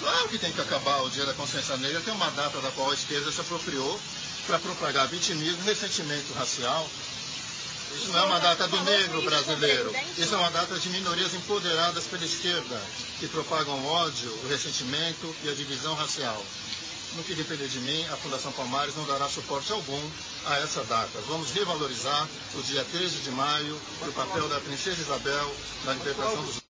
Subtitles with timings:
[0.00, 2.90] Claro que tem que acabar o Dia da Consciência Negra, é uma data da qual
[2.90, 4.00] a esquerda se apropriou
[4.46, 6.88] para propagar vitimismo ressentimento racial.
[7.96, 9.94] Isso não é uma data do negro brasileiro.
[10.18, 12.80] Isso é uma data de minorias empoderadas pela esquerda,
[13.20, 16.44] que propagam ódio, o ressentimento e a divisão racial.
[17.16, 20.10] No que depender de mim, a Fundação Palmares não dará suporte algum
[20.46, 21.20] a essa data.
[21.28, 25.54] Vamos revalorizar o dia 13 de maio e o papel da Princesa Isabel
[25.84, 26.63] na libertação dos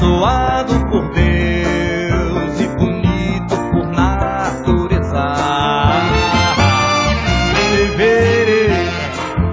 [0.00, 5.34] abençoado por Deus e bonito por natureza.
[7.54, 8.74] Fevereiro,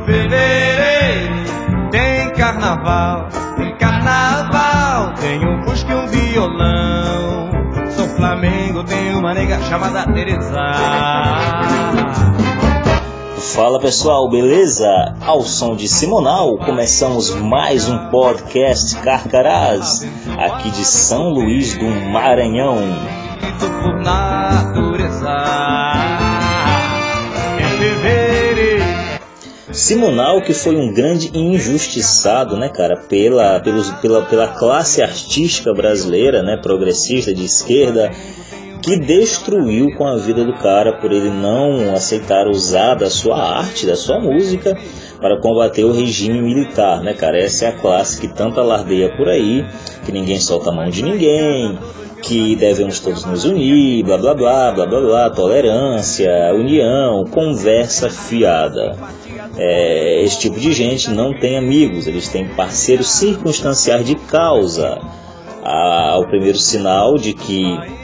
[0.05, 7.51] fevereiro, tem carnaval, tem carnaval, tem um fusca e um violão.
[7.91, 11.57] Sou Flamengo, tenho uma nega chamada Teresa.
[13.57, 14.87] Fala pessoal, beleza?
[15.25, 20.05] Ao som de Simonal, começamos mais um podcast Carcarás,
[20.57, 22.77] aqui de São Luís do Maranhão.
[23.59, 25.37] Por natureza.
[29.71, 36.41] Simonal que foi um grande injustiçado, né, cara, pela, pelos, pela, pela classe artística brasileira,
[36.41, 38.11] né, progressista de esquerda,
[38.81, 43.85] que destruiu com a vida do cara por ele não aceitar usar da sua arte,
[43.85, 44.75] da sua música
[45.19, 47.39] para combater o regime militar, né, cara?
[47.39, 49.65] Essa é a classe que tanto alardeia por aí,
[50.05, 51.77] que ninguém solta a mão de ninguém,
[52.21, 58.95] que devemos todos nos unir, blá blá blá, blá blá blá, tolerância, união, conversa fiada.
[59.57, 64.99] É, esse tipo de gente não tem amigos, eles têm parceiros circunstanciais de causa.
[65.69, 67.61] Ah, o primeiro sinal de que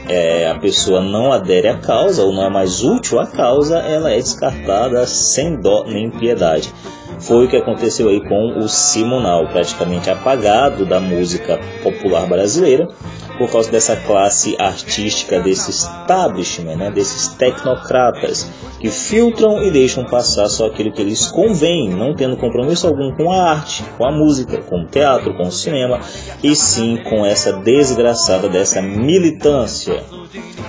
[0.09, 4.11] é, a pessoa não adere à causa ou não é mais útil à causa, ela
[4.11, 6.73] é descartada sem dó nem piedade.
[7.19, 12.89] Foi o que aconteceu aí com o Simonal, praticamente apagado da música popular brasileira,
[13.37, 18.49] por causa dessa classe artística, desse establishment, né, desses tecnocratas,
[18.79, 23.31] que filtram e deixam passar só aquilo que lhes convém, não tendo compromisso algum com
[23.31, 25.99] a arte, com a música, com o teatro, com o cinema,
[26.43, 30.03] e sim com essa desgraçada dessa militância.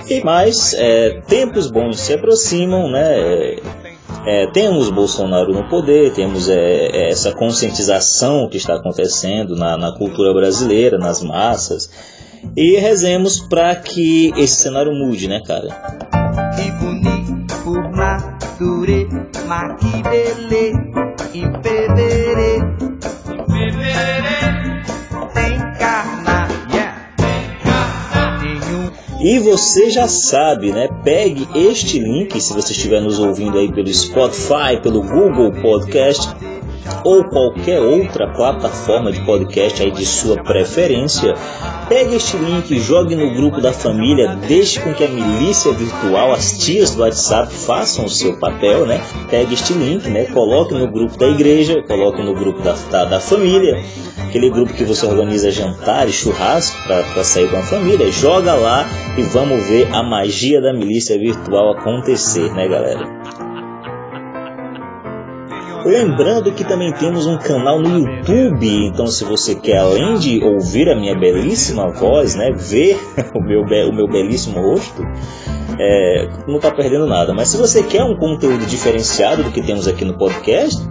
[0.09, 3.57] E mais, é, tempos bons se aproximam, né?
[4.27, 9.91] É, temos Bolsonaro no poder, temos é, é, essa conscientização que está acontecendo na, na
[9.91, 11.89] cultura brasileira, nas massas,
[12.55, 15.67] e rezemos para que esse cenário mude, né, cara?
[16.57, 17.91] E bonito por
[19.79, 20.05] que
[29.21, 30.87] E você já sabe, né?
[31.03, 36.29] Pegue este link, se você estiver nos ouvindo aí pelo Spotify, pelo Google Podcast
[37.03, 41.33] ou qualquer outra plataforma de podcast aí de sua preferência.
[41.87, 46.57] Pegue este link, jogue no grupo da família, deixe com que a milícia virtual, as
[46.57, 49.01] tias do WhatsApp façam o seu papel, né?
[49.29, 50.25] Pegue este link, né?
[50.25, 53.83] Coloque no grupo da igreja, coloque no grupo da, da, da família,
[54.27, 58.87] aquele grupo que você organiza jantar e churrasco para sair com a família, joga lá
[59.17, 63.44] e vamos ver a magia da milícia virtual acontecer, né, galera?
[65.85, 70.89] Lembrando que também temos um canal no YouTube, então se você quer além de ouvir
[70.89, 72.97] a minha belíssima voz, né, ver
[73.35, 75.03] o meu, o meu belíssimo rosto,
[75.79, 77.35] é, não está perdendo nada.
[77.35, 80.81] Mas se você quer um conteúdo diferenciado do que temos aqui no podcast,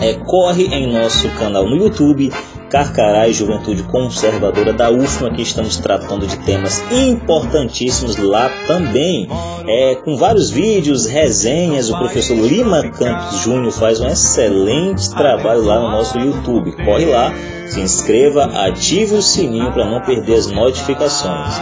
[0.00, 2.32] é, corre em nosso canal no YouTube,
[2.70, 9.28] Carcará e Juventude Conservadora da UFMA, que estamos tratando de temas importantíssimos lá também.
[9.66, 15.80] É, com vários vídeos, resenhas, o professor Lima Campos Júnior faz um excelente trabalho lá
[15.80, 16.72] no nosso YouTube.
[16.84, 17.32] Corre lá,
[17.66, 21.54] se inscreva, ative o sininho para não perder as notificações.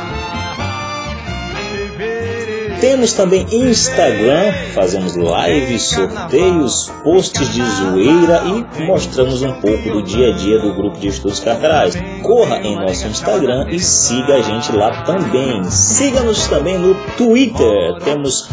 [2.81, 10.33] Temos também Instagram, fazemos lives, sorteios, posts de zoeira e mostramos um pouco do dia
[10.33, 11.95] a dia do grupo de estudos carcerais.
[12.23, 15.65] Corra em nosso Instagram e siga a gente lá também.
[15.65, 17.99] Siga-nos também no Twitter.
[18.05, 18.49] Temos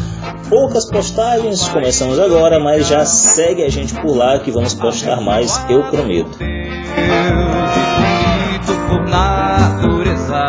[0.49, 5.59] poucas postagens, começamos agora, mas já segue a gente por lá que vamos postar mais,
[5.69, 6.37] eu prometo.
[8.87, 10.43] por natureza.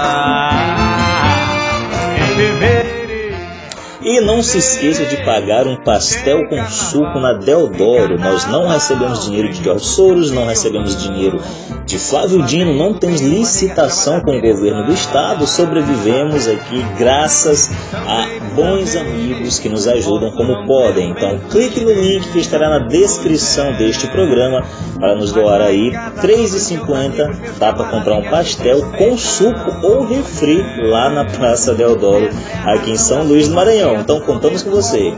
[4.04, 8.18] E não se esqueça de pagar um pastel com suco na Deodoro.
[8.18, 11.40] Nós não recebemos dinheiro de George Soros, não recebemos dinheiro
[11.86, 15.46] de Flávio Dino, não temos licitação com o governo do estado.
[15.46, 21.10] Sobrevivemos aqui graças a bons amigos que nos ajudam como podem.
[21.10, 24.66] Então clique no link que estará na descrição deste programa
[24.98, 27.58] para nos doar aí R$ 3,50.
[27.58, 32.28] Dá para comprar um pastel com suco ou refri lá na Praça Deodoro,
[32.66, 33.93] aqui em São Luís do Maranhão.
[34.00, 35.12] Então contamos com você.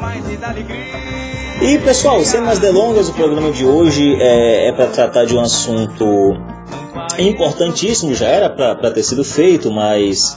[1.63, 5.41] E pessoal, sem mais delongas, o programa de hoje é, é para tratar de um
[5.41, 6.05] assunto
[7.19, 10.37] importantíssimo, já era para ter sido feito, mas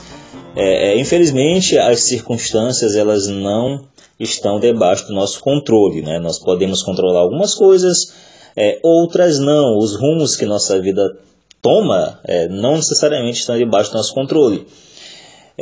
[0.56, 3.84] é, é, infelizmente as circunstâncias elas não
[4.18, 6.02] estão debaixo do nosso controle.
[6.02, 6.18] Né?
[6.18, 8.12] Nós podemos controlar algumas coisas,
[8.56, 9.78] é, outras não.
[9.78, 11.16] Os rumos que nossa vida
[11.62, 14.66] toma é, não necessariamente estão debaixo do nosso controle.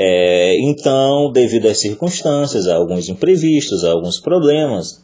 [0.00, 5.02] É, então, devido às circunstâncias, a alguns imprevistos, a alguns problemas,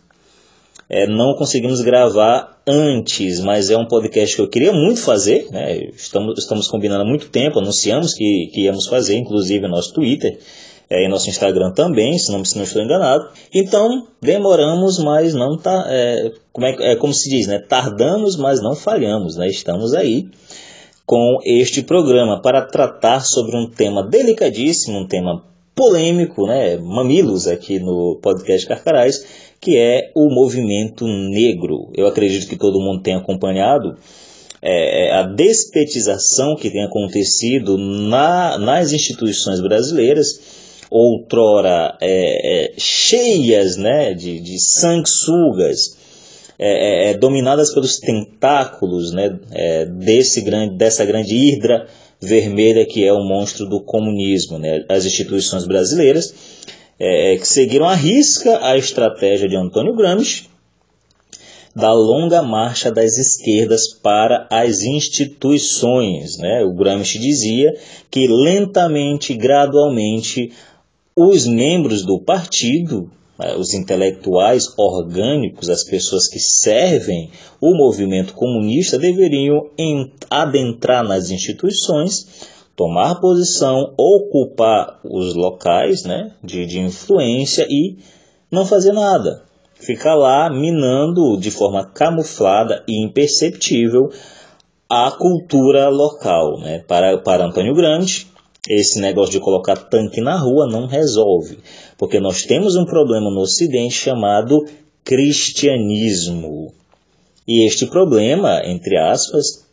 [0.88, 5.49] é, não conseguimos gravar antes, mas é um podcast que eu queria muito fazer.
[5.50, 5.91] Né?
[5.96, 10.38] Estamos, estamos combinando há muito tempo, anunciamos que, que íamos fazer, inclusive no nosso Twitter
[10.88, 13.31] é, e nosso Instagram também, se não, se não estou enganado.
[13.52, 15.87] Então, demoramos, mas não tá.
[15.88, 17.58] É, como, é, é, como se diz, né?
[17.58, 19.49] Tardamos, mas não falhamos, né?
[19.49, 20.29] Estamos aí
[21.06, 27.79] com este programa para tratar sobre um tema delicadíssimo, um tema polêmico, né, mamilos aqui
[27.79, 29.25] no podcast Carcarás,
[29.61, 31.91] que é o movimento negro.
[31.95, 33.97] Eu acredito que todo mundo tem acompanhado
[34.62, 40.41] é, a despetização que tem acontecido na, nas instituições brasileiras,
[40.91, 45.99] outrora é, é, cheias né, de, de sanguessugas,
[46.59, 51.87] é, é, é, dominadas pelos tentáculos né, é, desse grande, dessa grande hidra
[52.21, 54.59] vermelha que é o monstro do comunismo.
[54.59, 54.85] Né?
[54.89, 56.35] As instituições brasileiras
[56.99, 60.49] é, que seguiram à risca a estratégia de Antônio Gramsci
[61.75, 66.39] da longa marcha das esquerdas para as instituições.
[66.39, 66.62] Né?
[66.65, 67.77] O Gramsci dizia
[68.11, 70.53] que lentamente, gradualmente,
[71.17, 73.11] os membros do partido
[73.59, 79.71] os intelectuais orgânicos, as pessoas que servem o movimento comunista, deveriam
[80.31, 87.97] adentrar nas instituições, tomar posição, ocupar os locais né, de, de influência e
[88.51, 89.43] não fazer nada.
[89.75, 94.11] Ficar lá minando de forma camuflada e imperceptível
[94.89, 96.61] a cultura local.
[96.61, 96.79] Né?
[96.87, 98.29] Para, para Antônio Grande,
[98.69, 101.58] esse negócio de colocar tanque na rua não resolve,
[101.99, 104.64] porque nós temos um problema no Ocidente chamado
[105.05, 106.72] cristianismo.
[107.46, 109.64] E este problema, entre aspas,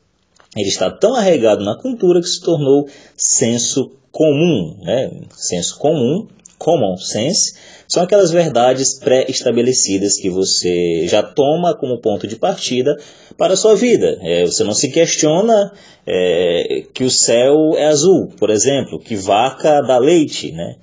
[0.56, 5.10] ele está tão arraigado na cultura que se tornou senso comum, né?
[5.36, 6.28] Senso comum,
[6.62, 7.56] common sense,
[7.88, 12.96] são aquelas verdades pré-estabelecidas que você já toma como ponto de partida
[13.36, 14.18] para a sua vida.
[14.22, 15.74] É, você não se questiona
[16.06, 20.76] é, que o céu é azul, por exemplo, que vaca dá leite, né?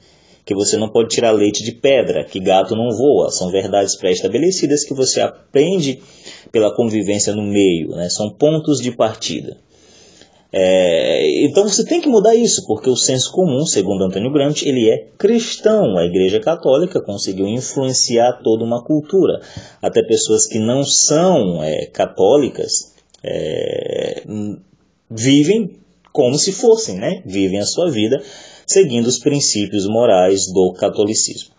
[0.45, 3.31] que você não pode tirar leite de pedra, que gato não voa.
[3.31, 6.01] São verdades pré-estabelecidas que você aprende
[6.51, 8.09] pela convivência no meio, né?
[8.09, 9.59] são pontos de partida.
[10.51, 14.89] É, então você tem que mudar isso, porque o senso comum, segundo Antônio Gramsci, ele
[14.89, 15.99] é cristão.
[15.99, 19.41] A Igreja Católica conseguiu influenciar toda uma cultura.
[19.83, 24.23] Até pessoas que não são é, católicas é,
[25.11, 25.77] vivem
[26.13, 27.23] como se fossem, né?
[27.27, 28.23] Vivem a sua vida
[28.67, 31.51] seguindo os princípios morais do catolicismo.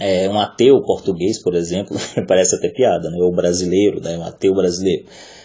[0.00, 1.96] É, um ateu português, por exemplo,
[2.26, 3.18] parece até piada, né?
[3.20, 4.18] Ou brasileiro, né?
[4.18, 5.04] Um ateu brasileiro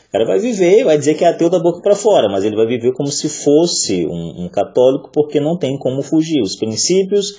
[0.09, 2.55] o cara vai viver, vai dizer que é ateu da boca para fora, mas ele
[2.55, 6.41] vai viver como se fosse um, um católico, porque não tem como fugir.
[6.41, 7.37] Os princípios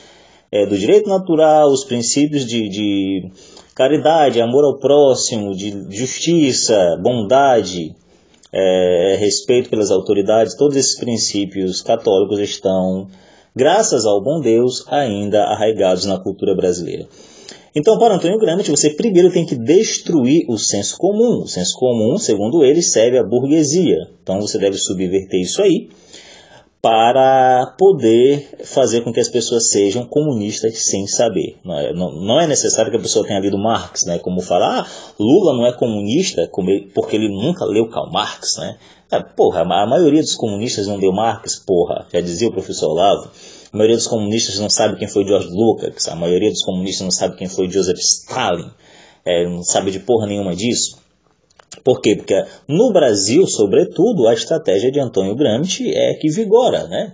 [0.53, 3.31] é, do direito natural, os princípios de, de
[3.75, 7.93] caridade, amor ao próximo, de justiça, bondade,
[8.53, 13.09] é, respeito pelas autoridades, todos esses princípios católicos estão,
[13.55, 17.09] graças ao bom Deus, ainda arraigados na cultura brasileira.
[17.75, 21.43] Então, para Antônio Gramsci, você primeiro tem que destruir o senso comum.
[21.43, 24.09] O senso comum, segundo ele, serve à burguesia.
[24.23, 25.89] Então, você deve subverter isso aí
[26.83, 31.59] para poder fazer com que as pessoas sejam comunistas sem saber.
[31.63, 34.19] Não é, não, não é necessário que a pessoa tenha lido Marx, né?
[34.19, 34.87] como falar, ah,
[35.19, 36.51] Lula não é comunista
[36.95, 38.57] porque ele nunca leu Karl Marx.
[38.57, 38.79] Né?
[39.11, 43.31] Ah, porra, a maioria dos comunistas não leu Marx, porra, já dizia o professor Olavo.
[43.73, 47.11] A maioria dos comunistas não sabe quem foi George Lucas, a maioria dos comunistas não
[47.11, 48.71] sabe quem foi Joseph Stalin,
[49.25, 50.99] é, não sabe de porra nenhuma disso.
[51.85, 52.17] Por quê?
[52.17, 57.13] Porque no Brasil, sobretudo, a estratégia de Antônio Gramsci é que vigora, né?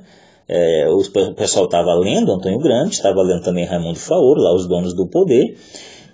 [0.49, 4.95] É, o pessoal estava lendo Antônio Gramsci, estava lendo também Raimundo Faoro, lá os donos
[4.95, 5.57] do poder,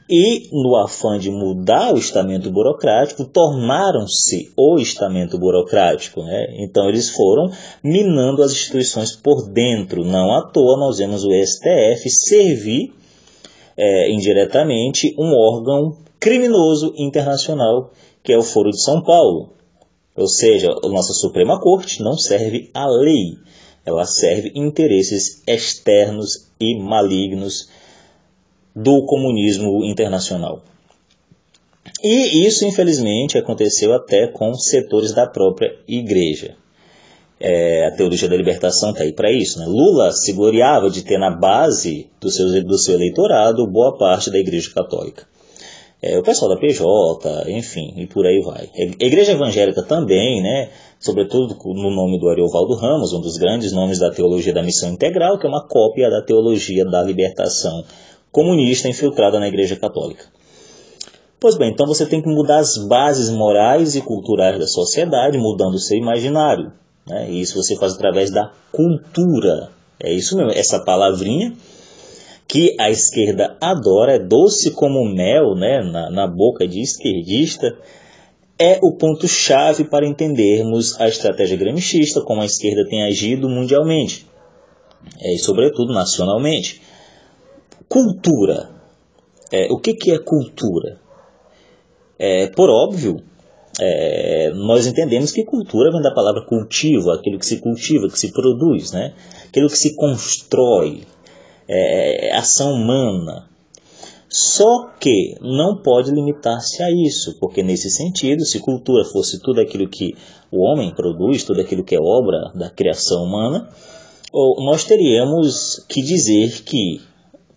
[0.09, 6.23] e no afã de mudar o estamento burocrático, tornaram-se o estamento burocrático.
[6.23, 6.47] Né?
[6.59, 7.51] Então eles foram
[7.83, 10.05] minando as instituições por dentro.
[10.05, 12.93] Não à toa nós vemos o STF servir
[13.77, 17.91] é, indiretamente um órgão criminoso internacional
[18.23, 19.51] que é o Foro de São Paulo.
[20.17, 23.37] Ou seja, a nossa Suprema Corte não serve à lei,
[23.85, 27.69] ela serve interesses externos e malignos
[28.75, 30.63] do comunismo internacional.
[32.03, 36.57] E isso, infelizmente, aconteceu até com setores da própria igreja.
[37.39, 39.59] É, a teologia da libertação está aí para isso.
[39.59, 39.67] Né?
[39.67, 44.39] Lula se gloriava de ter na base do seu, do seu eleitorado boa parte da
[44.39, 45.27] igreja católica
[46.03, 48.69] é, o pessoal da PJ, enfim, e por aí vai.
[49.01, 54.01] A Igreja Evangélica também, né, sobretudo no nome do Ariovaldo Ramos, um dos grandes nomes
[54.01, 57.85] da teologia da missão integral, que é uma cópia da teologia da libertação
[58.33, 60.25] comunista infiltrada na Igreja Católica.
[61.39, 65.75] Pois bem, então você tem que mudar as bases morais e culturais da sociedade, mudando
[65.75, 66.73] o seu imaginário.
[67.07, 67.31] Né?
[67.31, 69.71] E isso você faz através da cultura.
[70.01, 71.53] É isso mesmo, essa palavrinha
[72.49, 77.77] que a esquerda adora, é doce como mel né, na, na boca de esquerdista,
[78.59, 84.27] é o ponto-chave para entendermos a estratégia gramscista, como a esquerda tem agido mundialmente,
[85.21, 86.83] é, e sobretudo nacionalmente.
[87.93, 88.71] Cultura.
[89.51, 90.99] É, o que, que é cultura?
[92.19, 93.23] É, por óbvio,
[93.79, 98.33] é, nós entendemos que cultura vem da palavra cultivo, aquilo que se cultiva, que se
[98.33, 99.13] produz, né?
[99.47, 101.03] aquilo que se constrói,
[101.69, 103.47] é, é, ação humana.
[104.27, 109.87] Só que não pode limitar-se a isso, porque nesse sentido, se cultura fosse tudo aquilo
[109.87, 110.15] que
[110.51, 113.69] o homem produz, tudo aquilo que é obra da criação humana,
[114.33, 117.03] nós teríamos que dizer que,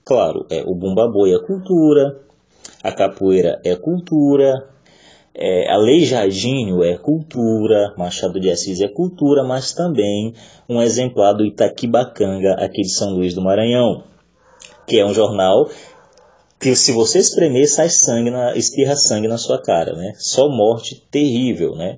[0.06, 2.22] claro, é, o bumba boi é cultura,
[2.84, 4.70] a capoeira é cultura,
[5.34, 10.34] é, Aleijadinho é cultura, Machado de Assis é cultura, mas também
[10.70, 14.04] um exemplar do Itaquibacanga, aqui de São Luís do Maranhão,
[14.88, 15.68] que é um jornal
[16.60, 20.14] que se você espremer, sai sangue, na, espirra sangue na sua cara, né?
[20.18, 21.98] Só morte terrível, né?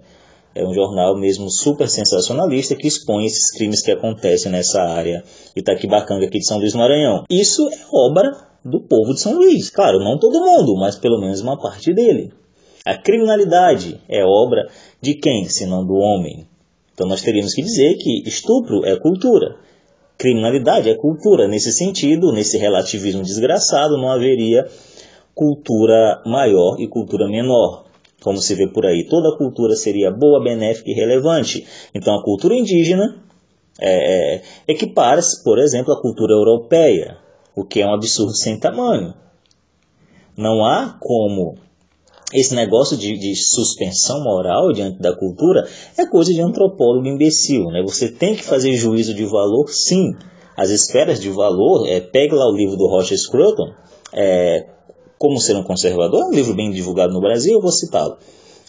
[0.58, 5.24] É um jornal mesmo super sensacionalista que expõe esses crimes que acontecem nessa área
[5.56, 7.26] Itaquibacanga aqui de São Luís do Maranhão.
[7.30, 8.32] Isso é obra
[8.66, 9.70] do povo de São Luís.
[9.70, 12.34] Claro, não todo mundo, mas pelo menos uma parte dele.
[12.84, 14.68] A criminalidade é obra
[15.00, 16.48] de quem, senão do homem?
[16.94, 19.58] Então nós teríamos que dizer que estupro é cultura,
[20.18, 21.48] criminalidade é cultura.
[21.48, 24.66] Nesse sentido, nesse relativismo desgraçado, não haveria
[25.36, 27.87] cultura maior e cultura menor.
[28.22, 31.66] Como se vê por aí, toda cultura seria boa, benéfica e relevante.
[31.94, 33.24] Então a cultura indígena
[33.80, 37.18] é, é equipara-se, por exemplo, à cultura europeia,
[37.56, 39.14] o que é um absurdo sem tamanho.
[40.36, 41.58] Não há como
[42.34, 47.66] esse negócio de, de, suspensão moral diante da cultura é coisa de antropólogo imbecil.
[47.72, 47.82] Né?
[47.84, 50.14] Você tem que fazer juízo de valor, sim.
[50.56, 53.72] As esferas de valor, é, pegue lá o livro do Roger Scruton,
[54.12, 54.66] é,
[55.18, 58.18] Como Ser um Conservador, um livro bem divulgado no Brasil, eu vou citá-lo.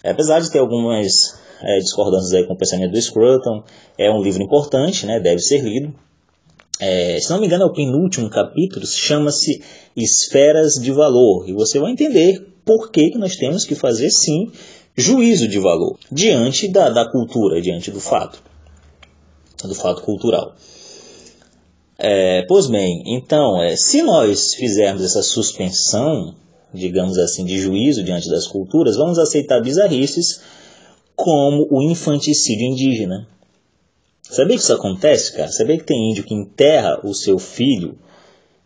[0.04, 3.62] Apesar de ter algumas é, discordâncias aí com o pensamento do Scruton,
[3.98, 5.92] é um livro importante, né, deve ser lido.
[6.80, 9.62] É, se não me engano, é o penúltimo capítulo, chama-se
[9.96, 14.52] Esferas de Valor, e você vai entender por que, que nós temos que fazer sim
[14.96, 18.42] juízo de valor diante da, da cultura, diante do fato,
[19.64, 20.54] do fato cultural.
[21.98, 26.34] É, pois bem, então, é, se nós fizermos essa suspensão,
[26.72, 30.40] digamos assim, de juízo diante das culturas, vamos aceitar bizarrices
[31.16, 33.26] como o infanticídio indígena.
[34.22, 35.50] Sabia que isso acontece, cara?
[35.50, 37.98] Sabia que tem índio que enterra o seu filho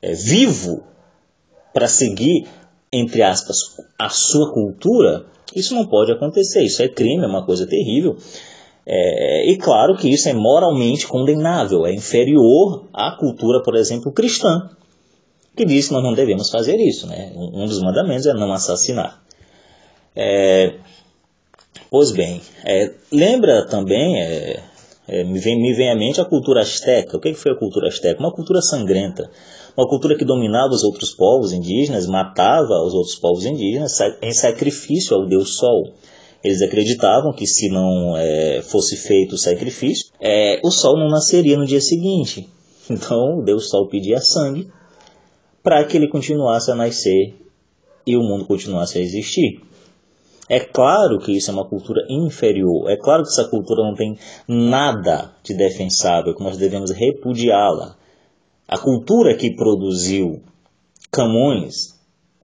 [0.03, 0.83] é, vivo
[1.73, 2.47] para seguir
[2.93, 3.57] entre aspas,
[3.99, 5.25] a sua cultura,
[5.57, 6.63] isso não pode acontecer.
[6.63, 8.19] Isso é crime, é uma coisa terrível.
[8.85, 14.71] É, e claro que isso é moralmente condenável, é inferior à cultura, por exemplo, cristã,
[15.57, 17.07] que diz que nós não devemos fazer isso.
[17.07, 17.33] Né?
[17.37, 19.23] Um dos mandamentos é não assassinar.
[20.17, 20.75] É,
[21.91, 24.63] pois bem, é, lembra também, é,
[25.09, 27.17] É, me, vem, me vem à mente a cultura asteca.
[27.17, 28.21] O que foi a cultura asteca?
[28.21, 29.29] Uma cultura sangrenta.
[29.77, 35.17] Uma cultura que dominava os outros povos indígenas, matava os outros povos indígenas em sacrifício
[35.17, 35.93] ao deus Sol.
[36.43, 41.57] Eles acreditavam que se não é, fosse feito o sacrifício, é, o sol não nasceria
[41.57, 42.49] no dia seguinte.
[42.91, 44.69] Então Deus Sol pedia sangue
[45.63, 47.33] para que ele continuasse a nascer
[48.05, 49.61] e o mundo continuasse a existir.
[50.49, 54.19] É claro que isso é uma cultura inferior, é claro que essa cultura não tem
[54.49, 57.97] nada de defensável, que nós devemos repudiá-la.
[58.67, 60.43] A cultura que produziu
[61.11, 61.95] Camões,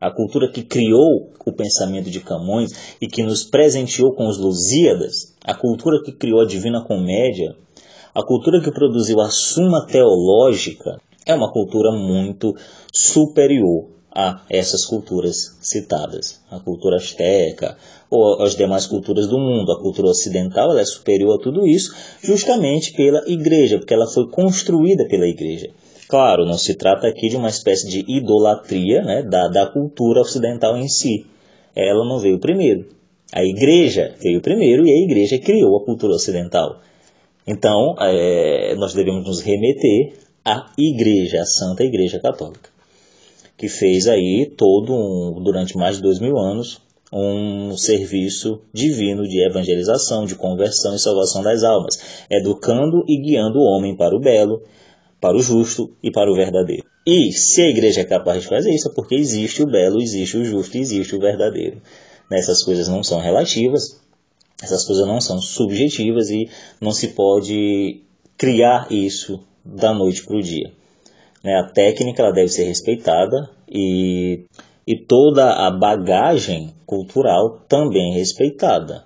[0.01, 5.35] a cultura que criou o pensamento de Camões e que nos presenteou com os Lusíadas,
[5.45, 7.57] a cultura que criou a Divina Comédia,
[8.15, 12.55] a cultura que produziu a Suma Teológica, é uma cultura muito
[12.93, 16.41] superior a essas culturas citadas.
[16.51, 17.77] A cultura asteca
[18.11, 19.71] ou as demais culturas do mundo.
[19.71, 25.07] A cultura ocidental é superior a tudo isso justamente pela igreja, porque ela foi construída
[25.07, 25.71] pela igreja.
[26.09, 30.77] Claro, não se trata aqui de uma espécie de idolatria né, da, da cultura ocidental
[30.77, 31.27] em si.
[31.77, 32.89] Ela não veio primeiro.
[33.33, 36.81] A igreja veio primeiro e a igreja criou a cultura ocidental.
[37.47, 42.71] Então, é, nós devemos nos remeter à igreja, à Santa Igreja Católica
[43.59, 46.81] que fez aí todo um, durante mais de dois mil anos
[47.13, 51.99] um serviço divino de evangelização, de conversão e salvação das almas,
[52.31, 54.63] educando e guiando o homem para o belo,
[55.21, 56.85] para o justo e para o verdadeiro.
[57.07, 60.37] E se a igreja é capaz de fazer isso, é porque existe o belo, existe
[60.37, 61.81] o justo e existe o verdadeiro.
[62.31, 64.01] Essas coisas não são relativas,
[64.63, 66.49] essas coisas não são subjetivas e
[66.81, 68.03] não se pode
[68.37, 70.73] criar isso da noite para o dia.
[71.43, 71.55] Né?
[71.55, 74.45] A técnica ela deve ser respeitada e,
[74.87, 79.05] e toda a bagagem cultural também respeitada,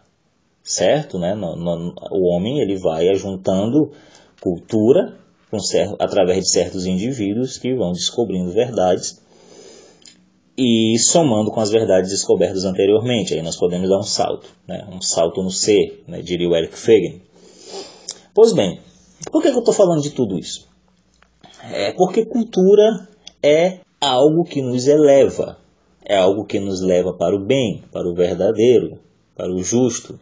[0.63, 1.19] certo?
[1.19, 1.35] Né?
[2.11, 3.93] O homem ele vai ajuntando
[4.41, 5.22] cultura
[5.99, 9.21] através de certos indivíduos que vão descobrindo verdades
[10.57, 13.35] e somando com as verdades descobertas anteriormente.
[13.35, 14.87] Aí nós podemos dar um salto, né?
[14.91, 16.23] um salto no ser, né?
[16.23, 17.21] diria o Eric Fagan.
[18.35, 18.81] Pois bem,
[19.31, 20.69] por que, que eu estou falando de tudo isso?
[21.71, 23.09] É porque cultura
[23.43, 25.59] é algo que nos eleva,
[26.05, 28.99] é algo que nos leva para o bem, para o verdadeiro,
[29.37, 30.19] para o justo.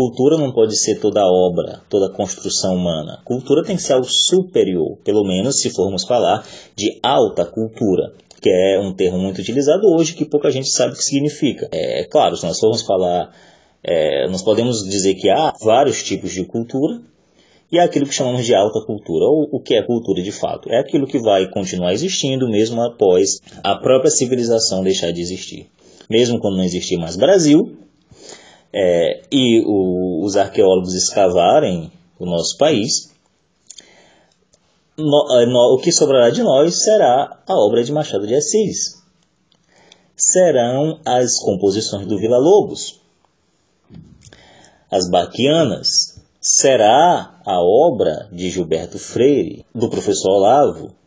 [0.00, 3.20] Cultura não pode ser toda obra, toda construção humana.
[3.22, 6.42] Cultura tem que ser algo superior, pelo menos se formos falar
[6.74, 8.10] de alta cultura,
[8.40, 11.68] que é um termo muito utilizado hoje que pouca gente sabe o que significa.
[11.70, 13.30] É claro, se nós formos falar,
[13.84, 17.02] é, nós podemos dizer que há vários tipos de cultura,
[17.70, 20.72] e é aquilo que chamamos de alta cultura, ou o que é cultura de fato.
[20.72, 25.66] É aquilo que vai continuar existindo mesmo após a própria civilização deixar de existir.
[26.08, 27.76] Mesmo quando não existir mais Brasil,
[28.72, 33.10] é, e o, os arqueólogos escavarem o nosso país,
[34.96, 39.00] no, é, no, o que sobrará de nós será a obra de Machado de Assis.
[40.16, 43.00] Serão as composições do Vila Lobos,
[44.90, 50.99] as baquianas, será a obra de Gilberto Freire, do professor Olavo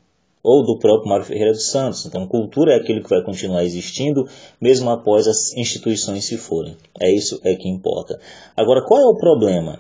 [0.43, 2.05] ou do próprio Mário Ferreira dos Santos.
[2.05, 4.27] Então, cultura é aquilo que vai continuar existindo
[4.59, 6.75] mesmo após as instituições se forem.
[6.99, 8.19] É isso é que importa.
[8.55, 9.79] Agora, qual é o problema?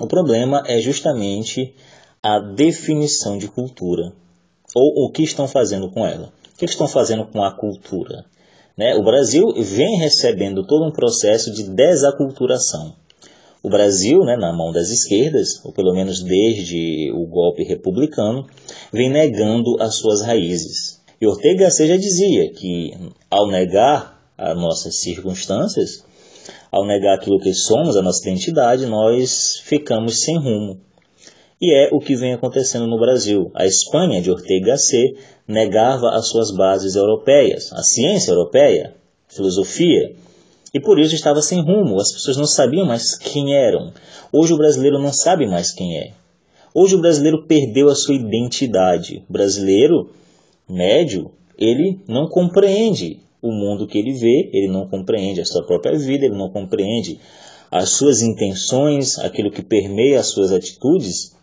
[0.00, 1.74] O problema é justamente
[2.22, 4.12] a definição de cultura
[4.74, 6.32] ou o que estão fazendo com ela.
[6.52, 8.24] O que estão fazendo com a cultura?
[8.76, 8.94] Né?
[8.94, 12.94] O Brasil vem recebendo todo um processo de desaculturação.
[13.62, 18.46] O Brasil, né, na mão das esquerdas, ou pelo menos desde o golpe republicano,
[18.90, 21.00] vem negando as suas raízes.
[21.20, 22.92] E Ortega Gasset já dizia que,
[23.30, 26.02] ao negar as nossas circunstâncias,
[26.72, 30.80] ao negar aquilo que somos, a nossa identidade, nós ficamos sem rumo.
[31.60, 33.50] E é o que vem acontecendo no Brasil.
[33.54, 38.94] A Espanha, de Ortega Gasset, negava as suas bases europeias, a ciência europeia,
[39.28, 40.14] filosofia,
[40.72, 43.92] e por isso estava sem rumo, as pessoas não sabiam mais quem eram.
[44.32, 46.12] Hoje o brasileiro não sabe mais quem é.
[46.72, 49.24] Hoje o brasileiro perdeu a sua identidade.
[49.28, 50.10] O brasileiro
[50.68, 55.98] médio, ele não compreende o mundo que ele vê, ele não compreende a sua própria
[55.98, 57.18] vida, ele não compreende
[57.70, 61.34] as suas intenções, aquilo que permeia as suas atitudes,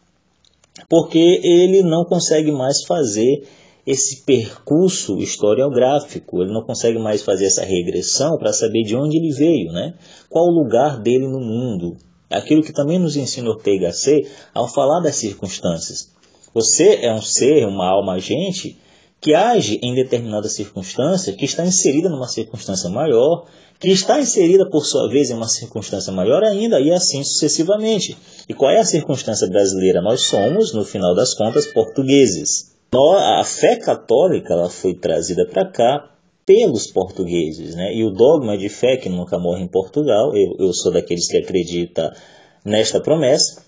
[0.87, 3.47] porque ele não consegue mais fazer
[3.87, 9.33] esse percurso historiográfico, ele não consegue mais fazer essa regressão para saber de onde ele
[9.33, 9.93] veio, né?
[10.29, 11.95] qual o lugar dele no mundo.
[12.29, 16.11] Aquilo que também nos ensina Ortega C ao falar das circunstâncias.
[16.53, 18.77] Você é um ser, uma alma agente,
[19.21, 23.45] que age em determinada circunstância, que está inserida numa circunstância maior,
[23.79, 28.17] que está inserida por sua vez em uma circunstância maior ainda, e assim sucessivamente.
[28.49, 30.01] E qual é a circunstância brasileira?
[30.01, 32.75] Nós somos, no final das contas, portugueses.
[32.91, 36.09] A fé católica ela foi trazida para cá
[36.45, 37.93] pelos portugueses, né?
[37.93, 41.37] E o dogma de fé que nunca morre em Portugal, eu, eu sou daqueles que
[41.37, 42.15] acredita
[42.63, 43.61] nesta promessa,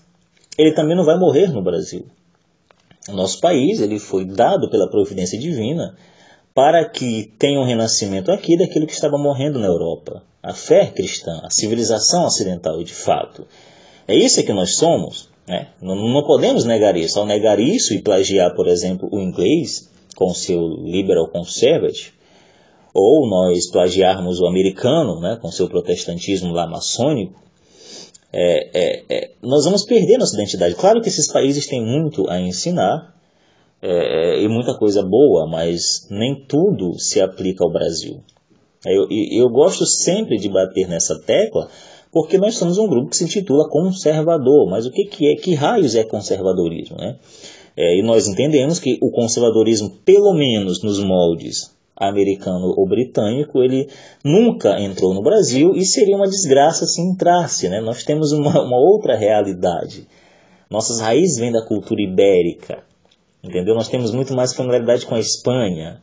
[0.56, 2.06] ele também não vai morrer no Brasil.
[3.08, 5.96] O nosso país ele foi dado pela providência divina
[6.54, 10.22] para que tenha um renascimento aqui daquilo que estava morrendo na Europa.
[10.42, 13.46] A fé cristã, a civilização ocidental, de fato.
[14.06, 15.29] É isso que nós somos.
[15.50, 15.66] Né?
[15.82, 17.18] Não, não podemos negar isso.
[17.18, 22.12] Ao negar isso e plagiar, por exemplo, o inglês com seu liberal conservative,
[22.94, 27.42] ou nós plagiarmos o americano né, com seu protestantismo lá maçônico,
[28.32, 30.76] é, é, é, nós vamos perder nossa identidade.
[30.76, 33.12] Claro que esses países têm muito a ensinar
[33.82, 38.22] é, e muita coisa boa, mas nem tudo se aplica ao Brasil.
[38.86, 41.68] Eu, eu gosto sempre de bater nessa tecla
[42.12, 44.68] porque nós somos um grupo que se intitula conservador.
[44.68, 45.36] Mas o que, que é?
[45.36, 46.96] Que raios é conservadorismo?
[46.96, 47.16] Né?
[47.76, 53.86] É, e nós entendemos que o conservadorismo, pelo menos nos moldes americano ou britânico, ele
[54.24, 57.68] nunca entrou no Brasil e seria uma desgraça se entrasse.
[57.68, 57.80] Né?
[57.80, 60.08] Nós temos uma, uma outra realidade.
[60.68, 62.82] Nossas raízes vêm da cultura ibérica.
[63.42, 63.74] Entendeu?
[63.74, 66.00] Nós temos muito mais familiaridade com a Espanha.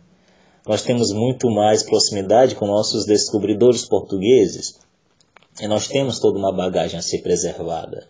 [0.68, 4.80] Nós temos muito mais proximidade com nossos descobridores portugueses.
[5.62, 8.08] E nós temos toda uma bagagem a ser preservada.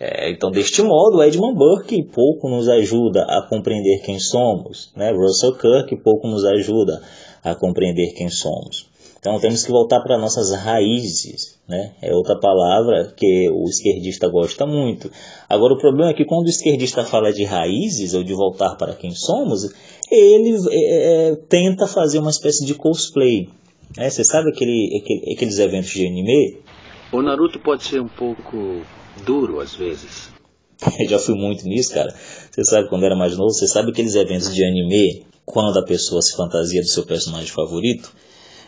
[0.00, 5.10] É, então, deste modo, Edmund Burke pouco nos ajuda a compreender quem somos, né?
[5.10, 7.02] Russell Kirk pouco nos ajuda
[7.42, 8.86] a compreender quem somos.
[9.18, 11.94] Então, temos que voltar para nossas raízes, né?
[12.00, 15.10] É outra palavra que o esquerdista gosta muito.
[15.48, 18.94] Agora, o problema é que quando o esquerdista fala de raízes ou de voltar para
[18.94, 19.68] quem somos,
[20.08, 23.48] ele é, é tenta fazer uma espécie de cosplay.
[23.96, 24.10] Né?
[24.10, 26.58] Você sabe aquele, aquele, aqueles eventos de anime?
[27.12, 28.82] O Naruto pode ser um pouco
[29.24, 30.30] duro às vezes.
[31.08, 32.14] Já fui muito nisso, cara.
[32.50, 36.22] Você sabe quando era mais novo, você sabe aqueles eventos de anime, quando a pessoa
[36.22, 38.12] se fantasia do seu personagem favorito?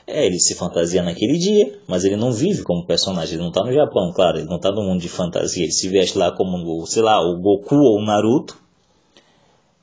[0.06, 3.62] É, ele se fantasia naquele dia, mas ele não vive como personagem, ele não está
[3.62, 6.85] no Japão, claro, ele não está no mundo de fantasia, ele se veste lá como,
[6.87, 8.59] sei lá, o Goku ou o Naruto.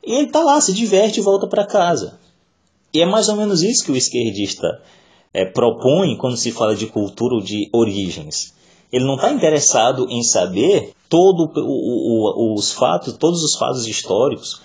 [0.05, 2.19] E ele está lá, se diverte e volta para casa.
[2.93, 4.81] E é mais ou menos isso que o esquerdista
[5.33, 8.53] é, propõe quando se fala de cultura ou de origens.
[8.91, 14.61] Ele não está interessado em saber todo o, o, os fatos, todos os fatos históricos,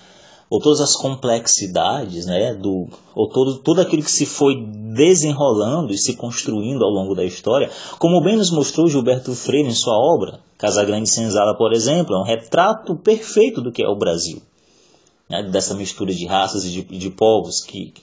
[0.52, 4.54] ou todas as complexidades, né, do, ou todo, tudo aquilo que se foi
[4.94, 9.74] desenrolando e se construindo ao longo da história, como bem nos mostrou Gilberto Freire em
[9.74, 14.42] sua obra, Casagrande Senzala, por exemplo, é um retrato perfeito do que é o Brasil,
[15.26, 17.94] né, dessa mistura de raças e de, de povos que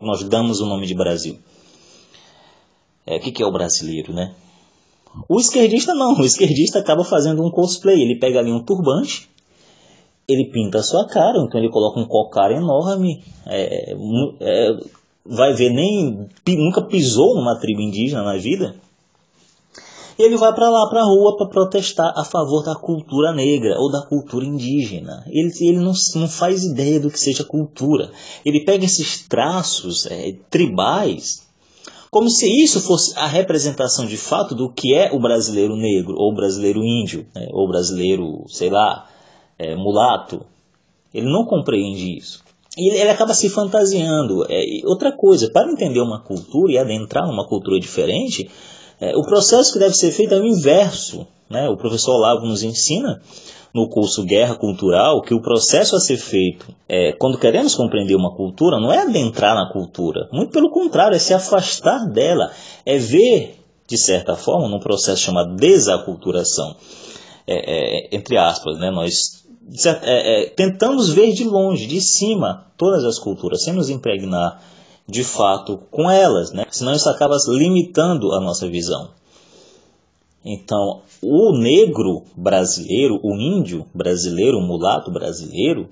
[0.00, 1.38] nós damos o nome de Brasil.
[3.06, 4.34] É, o que, que é o brasileiro, né?
[5.28, 9.28] O esquerdista não, o esquerdista acaba fazendo um cosplay, ele pega ali um turbante,
[10.28, 13.92] ele pinta a sua cara, então ele coloca um cocar enorme, é,
[14.40, 14.76] é,
[15.26, 18.76] vai ver nem nunca pisou numa tribo indígena na vida,
[20.16, 23.76] e ele vai para lá para a rua para protestar a favor da cultura negra
[23.78, 25.24] ou da cultura indígena.
[25.26, 28.10] Ele, ele não, não faz ideia do que seja cultura.
[28.44, 31.48] Ele pega esses traços é, tribais
[32.10, 36.34] como se isso fosse a representação de fato do que é o brasileiro negro, ou
[36.34, 39.08] brasileiro índio, né, ou brasileiro, sei lá,
[39.58, 40.44] é, mulato.
[41.14, 42.42] Ele não compreende isso.
[42.76, 44.44] E ele, acaba se fantasiando.
[44.48, 48.50] É, outra coisa, para entender uma cultura e adentrar numa cultura diferente,
[49.00, 51.26] é, o processo que deve ser feito é o inverso.
[51.48, 51.68] Né?
[51.68, 53.20] O professor Olavo nos ensina
[53.74, 58.34] no curso Guerra Cultural que o processo a ser feito é, quando queremos compreender uma
[58.34, 62.50] cultura não é adentrar na cultura, muito pelo contrário, é se afastar dela,
[62.84, 66.76] é ver, de certa forma, num processo chamado desaculturação,
[67.46, 69.40] é, é, entre aspas, né, nós
[70.02, 74.60] é, é, tentamos ver de longe, de cima, todas as culturas, sem nos impregnar
[75.06, 76.64] de fato com elas, né?
[76.70, 79.10] senão isso acaba limitando a nossa visão.
[80.44, 85.88] Então, o negro brasileiro, o índio brasileiro, o mulato brasileiro,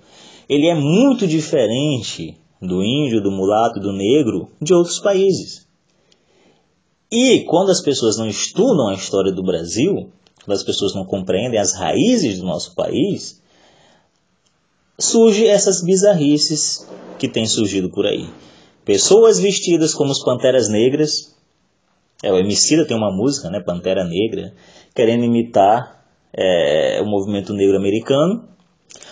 [0.49, 5.67] ele é muito diferente do índio, do mulato, do negro de outros países.
[7.11, 10.11] E quando as pessoas não estudam a história do Brasil,
[10.45, 13.41] quando as pessoas não compreendem as raízes do nosso país,
[14.99, 16.87] surgem essas bizarrices
[17.19, 18.29] que têm surgido por aí.
[18.85, 21.35] Pessoas vestidas como os panteras negras,
[22.23, 24.53] é, o Emicida tem uma música, né, Pantera Negra,
[24.95, 28.45] querendo imitar é, o movimento negro americano,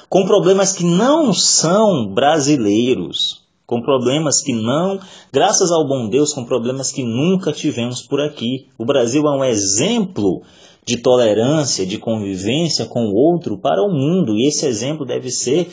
[0.08, 3.44] com problemas que não são brasileiros.
[3.66, 5.00] com problemas que não,
[5.32, 8.68] graças ao bom Deus, com problemas que nunca tivemos por aqui.
[8.78, 10.42] O Brasil é um exemplo
[10.86, 15.68] de tolerância, de convivência com o outro para o mundo, e esse exemplo deve ser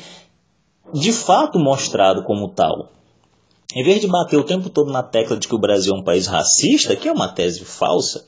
[0.92, 2.90] de fato mostrado como tal.
[3.76, 6.04] Em vez de bater o tempo todo na tecla de que o Brasil é um
[6.04, 8.26] país racista, que é uma tese falsa,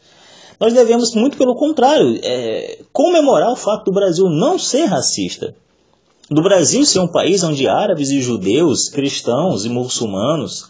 [0.59, 5.53] nós devemos, muito pelo contrário, é, comemorar o fato do Brasil não ser racista.
[6.31, 10.69] Do Brasil ser um país onde árabes e judeus, cristãos e muçulmanos,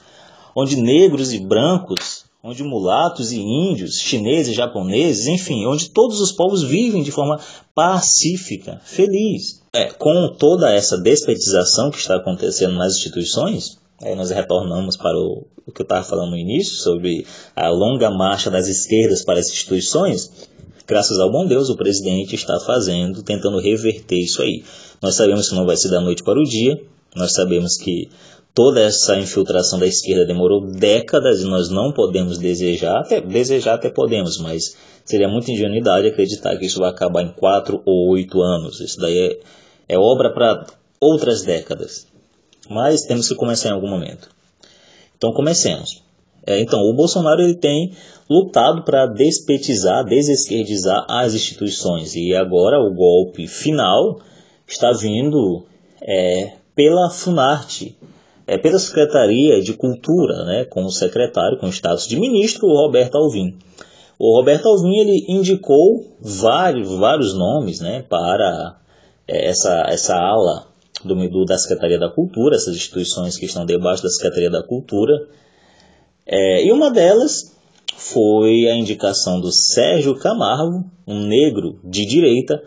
[0.56, 6.32] onde negros e brancos onde mulatos e índios, chineses, e japoneses, enfim, onde todos os
[6.32, 7.40] povos vivem de forma
[7.74, 9.64] pacífica, feliz.
[9.74, 15.48] É, com toda essa despetização que está acontecendo nas instituições, Aí nós retornamos para o,
[15.66, 19.48] o que eu estava falando no início, sobre a longa marcha das esquerdas para as
[19.48, 20.32] instituições.
[20.88, 24.64] Graças ao bom Deus, o presidente está fazendo, tentando reverter isso aí.
[25.02, 26.80] Nós sabemos que não vai ser da noite para o dia,
[27.16, 28.10] nós sabemos que
[28.54, 33.90] toda essa infiltração da esquerda demorou décadas e nós não podemos desejar, até, desejar até
[33.90, 38.80] podemos, mas seria muita ingenuidade acreditar que isso vai acabar em quatro ou oito anos.
[38.80, 40.66] Isso daí é, é obra para
[41.00, 42.08] outras décadas.
[42.70, 44.30] Mas temos que começar em algum momento.
[45.18, 46.04] Então comecemos.
[46.46, 47.92] É, então, o Bolsonaro ele tem
[48.30, 52.16] lutado para despetizar, desesquerdizar as instituições.
[52.16, 54.20] E agora o golpe final
[54.68, 55.66] está vindo
[56.02, 57.98] é, pela Funarte,
[58.46, 62.76] é, pela Secretaria de Cultura, né, com o secretário, com o status de ministro, o
[62.76, 63.58] Roberto Alvim.
[64.20, 68.78] O Roberto Alvim ele indicou vários, vários nomes né, para
[69.28, 70.68] é, essa, essa ala
[71.08, 75.14] do, do, da Secretaria da Cultura, essas instituições que estão debaixo da Secretaria da Cultura.
[76.26, 77.56] É, e uma delas
[77.96, 82.62] foi a indicação do Sérgio Camargo, um negro de direita,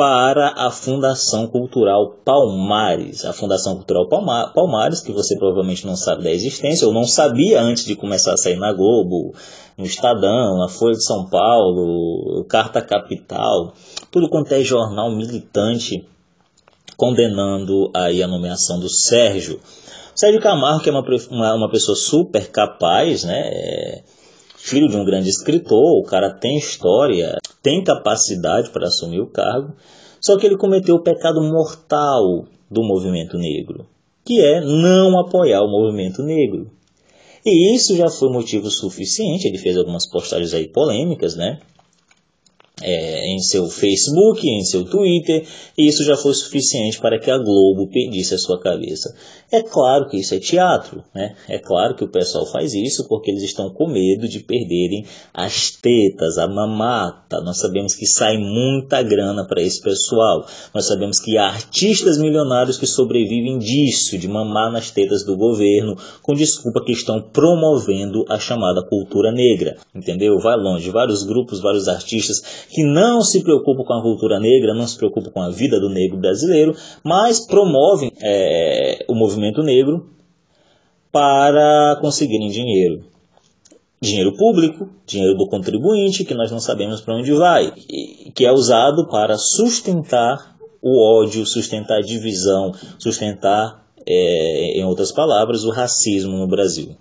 [0.00, 3.24] para a Fundação Cultural Palmares.
[3.26, 7.84] A Fundação Cultural Palmares, que você provavelmente não sabe da existência, ou não sabia antes
[7.84, 9.34] de começar a sair na Globo,
[9.76, 13.74] no Estadão, na Folha de São Paulo, Carta Capital,
[14.10, 16.06] tudo quanto é jornal militante
[17.00, 19.58] condenando aí a nomeação do Sérgio.
[20.14, 23.40] Sérgio Camargo, que é uma, uma, uma pessoa super capaz, né?
[23.40, 24.02] É
[24.58, 29.72] filho de um grande escritor, o cara tem história, tem capacidade para assumir o cargo,
[30.20, 33.86] só que ele cometeu o pecado mortal do movimento negro,
[34.22, 36.70] que é não apoiar o movimento negro.
[37.46, 41.60] E isso já foi motivo suficiente, ele fez algumas postagens aí polêmicas, né?
[42.82, 47.38] É, em seu Facebook, em seu Twitter, e isso já foi suficiente para que a
[47.38, 49.14] Globo pedisse a sua cabeça.
[49.52, 51.34] É claro que isso é teatro, né?
[51.48, 55.70] É claro que o pessoal faz isso porque eles estão com medo de perderem as
[55.70, 57.40] tetas, a mamata.
[57.40, 60.46] Nós sabemos que sai muita grana para esse pessoal.
[60.72, 65.96] Nós sabemos que há artistas milionários que sobrevivem disso, de mamar nas tetas do governo,
[66.22, 69.76] com desculpa que estão promovendo a chamada cultura negra.
[69.92, 70.38] Entendeu?
[70.38, 70.90] Vai longe.
[70.90, 75.30] Vários grupos, vários artistas que não se preocupam com a cultura negra, não se preocupam
[75.30, 80.08] com a vida do negro brasileiro, mas promovem é, o movimento negro
[81.10, 83.04] para conseguirem dinheiro.
[84.00, 87.72] Dinheiro público, dinheiro do contribuinte, que nós não sabemos para onde vai,
[88.34, 95.64] que é usado para sustentar o ódio, sustentar a divisão, sustentar, é, em outras palavras,
[95.64, 96.96] o racismo no Brasil.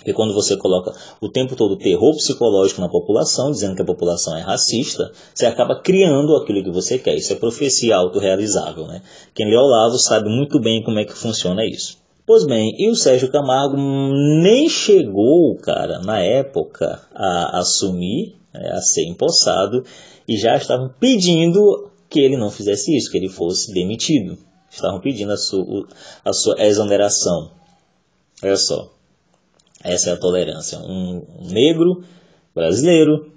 [0.00, 4.34] Porque quando você coloca o tempo todo terror psicológico na população, dizendo que a população
[4.34, 7.16] é racista, você acaba criando aquilo que você quer.
[7.16, 8.86] Isso é profecia autorrealizável.
[8.86, 9.02] Né?
[9.34, 11.98] Quem lê Olavo sabe muito bem como é que funciona isso.
[12.26, 18.80] Pois bem, e o Sérgio Camargo nem chegou, cara, na época, a assumir, né, a
[18.80, 19.84] ser empossado,
[20.26, 24.38] e já estavam pedindo que ele não fizesse isso, que ele fosse demitido.
[24.70, 25.88] Estavam pedindo a sua,
[26.24, 27.50] a sua exoneração.
[28.42, 28.99] Olha só.
[29.82, 30.78] Essa é a tolerância.
[30.78, 32.04] Um negro
[32.54, 33.32] brasileiro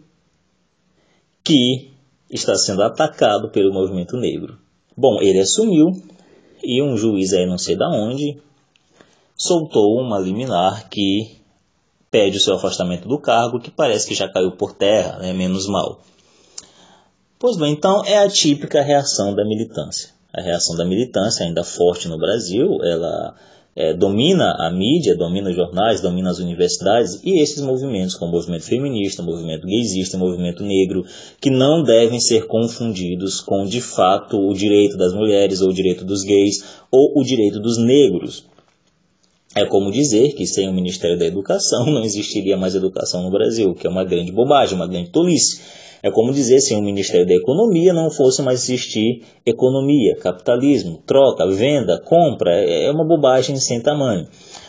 [1.43, 1.91] que
[2.29, 4.57] está sendo atacado pelo movimento negro.
[4.95, 5.91] Bom, ele assumiu
[6.63, 8.37] e um juiz aí não sei da onde
[9.35, 11.37] soltou uma liminar que
[12.09, 15.67] pede o seu afastamento do cargo, que parece que já caiu por terra, né, menos
[15.67, 16.01] mal.
[17.39, 20.11] Pois bem, então é a típica reação da militância.
[20.31, 23.35] A reação da militância, ainda forte no Brasil, ela
[23.75, 28.35] é, domina a mídia, domina os jornais, domina as universidades e esses movimentos, como o
[28.35, 31.03] movimento feminista, o movimento gaysista, o movimento negro,
[31.41, 36.05] que não devem ser confundidos com de fato o direito das mulheres ou o direito
[36.05, 38.45] dos gays ou o direito dos negros.
[39.55, 43.75] É como dizer que sem o Ministério da Educação não existiria mais educação no Brasil,
[43.75, 45.61] que é uma grande bobagem, uma grande tolice.
[46.01, 51.47] É como dizer sem o Ministério da Economia não fosse mais existir economia, capitalismo, troca,
[51.49, 52.51] venda, compra.
[52.51, 54.27] É uma bobagem sem tamanho.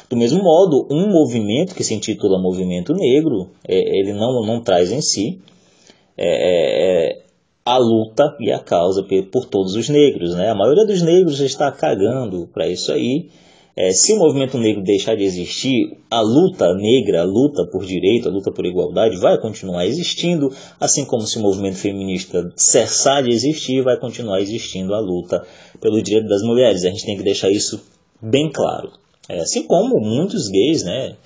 [0.09, 4.93] Do mesmo modo, um movimento que se intitula Movimento Negro, é, ele não, não traz
[4.93, 5.41] em si
[6.17, 7.23] é, é,
[7.65, 10.35] a luta e a causa por todos os negros.
[10.37, 10.51] Né?
[10.51, 13.29] A maioria dos negros está cagando para isso aí.
[13.77, 18.29] É, se o movimento negro deixar de existir, a luta negra, a luta por direito,
[18.29, 23.31] a luta por igualdade vai continuar existindo, assim como se o movimento feminista cessar de
[23.31, 25.45] existir, vai continuar existindo a luta
[25.81, 26.85] pelo direito das mulheres.
[26.85, 27.83] A gente tem que deixar isso
[28.23, 28.93] bem claro.
[29.29, 31.17] É, assim como muitos gays né,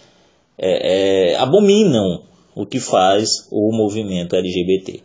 [0.57, 2.23] é, é abominam
[2.55, 5.03] o que faz o movimento LGBT,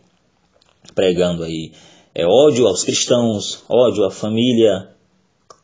[0.94, 1.72] pregando aí
[2.14, 4.93] é, ódio aos cristãos, ódio à família,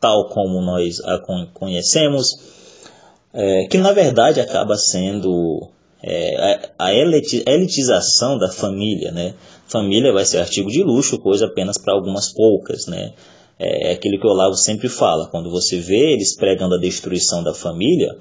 [0.01, 1.19] tal como nós a
[1.53, 2.27] conhecemos,
[3.33, 5.69] é, que na verdade acaba sendo
[6.03, 9.35] é, a elitização da família, né?
[9.67, 13.13] Família vai ser artigo de luxo, coisa apenas para algumas poucas, né?
[13.59, 17.43] É, é aquilo que o Olavo sempre fala, quando você vê eles pregando a destruição
[17.43, 18.17] da família,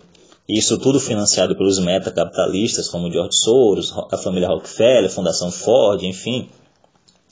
[0.47, 6.49] isso tudo financiado pelos metacapitalistas como George Soros, a família Rockefeller, Fundação Ford, enfim.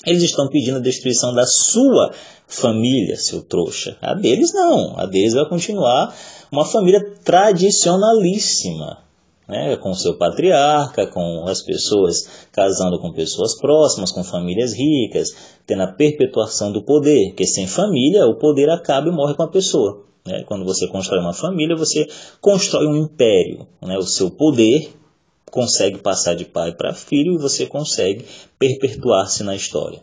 [0.08, 2.12] Eles estão pedindo a destruição da sua
[2.46, 3.96] família, seu trouxa.
[4.00, 4.98] A deles não.
[4.98, 6.14] A deles vai continuar
[6.50, 8.98] uma família tradicionalíssima,
[9.46, 15.34] né, com seu patriarca, com as pessoas casando com pessoas próximas, com famílias ricas,
[15.66, 19.48] tendo a perpetuação do poder, porque sem família o poder acaba e morre com a
[19.48, 20.04] pessoa.
[20.26, 20.42] Né?
[20.46, 22.06] Quando você constrói uma família, você
[22.40, 23.66] constrói um império.
[23.82, 23.98] Né?
[23.98, 24.90] O seu poder
[25.50, 28.24] consegue passar de pai para filho e você consegue
[28.58, 30.00] perpetuar-se na história.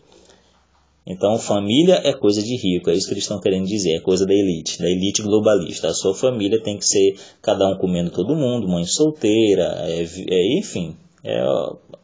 [1.07, 4.25] Então, família é coisa de rico, é isso que eles estão querendo dizer, é coisa
[4.25, 5.87] da elite, da elite globalista.
[5.87, 10.57] A sua família tem que ser cada um comendo todo mundo, mãe solteira, é, é,
[10.57, 11.43] enfim, é,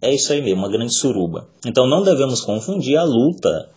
[0.03, 1.47] é isso aí mesmo, uma grande suruba.
[1.65, 3.71] Então, não devemos confundir a luta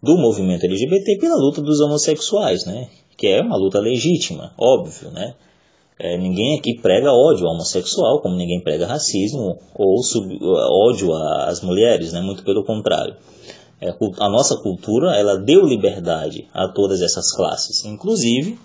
[0.00, 2.88] do movimento LGBT pela luta dos homossexuais, né?
[3.18, 5.34] que é uma luta legítima, óbvio, né?
[5.98, 11.60] É, ninguém aqui prega ódio ao homossexual, como ninguém prega racismo ou sub, ódio às
[11.60, 12.20] mulheres, né?
[12.20, 13.16] muito pelo contrário.
[13.80, 18.58] É, a nossa cultura ela deu liberdade a todas essas classes, inclusive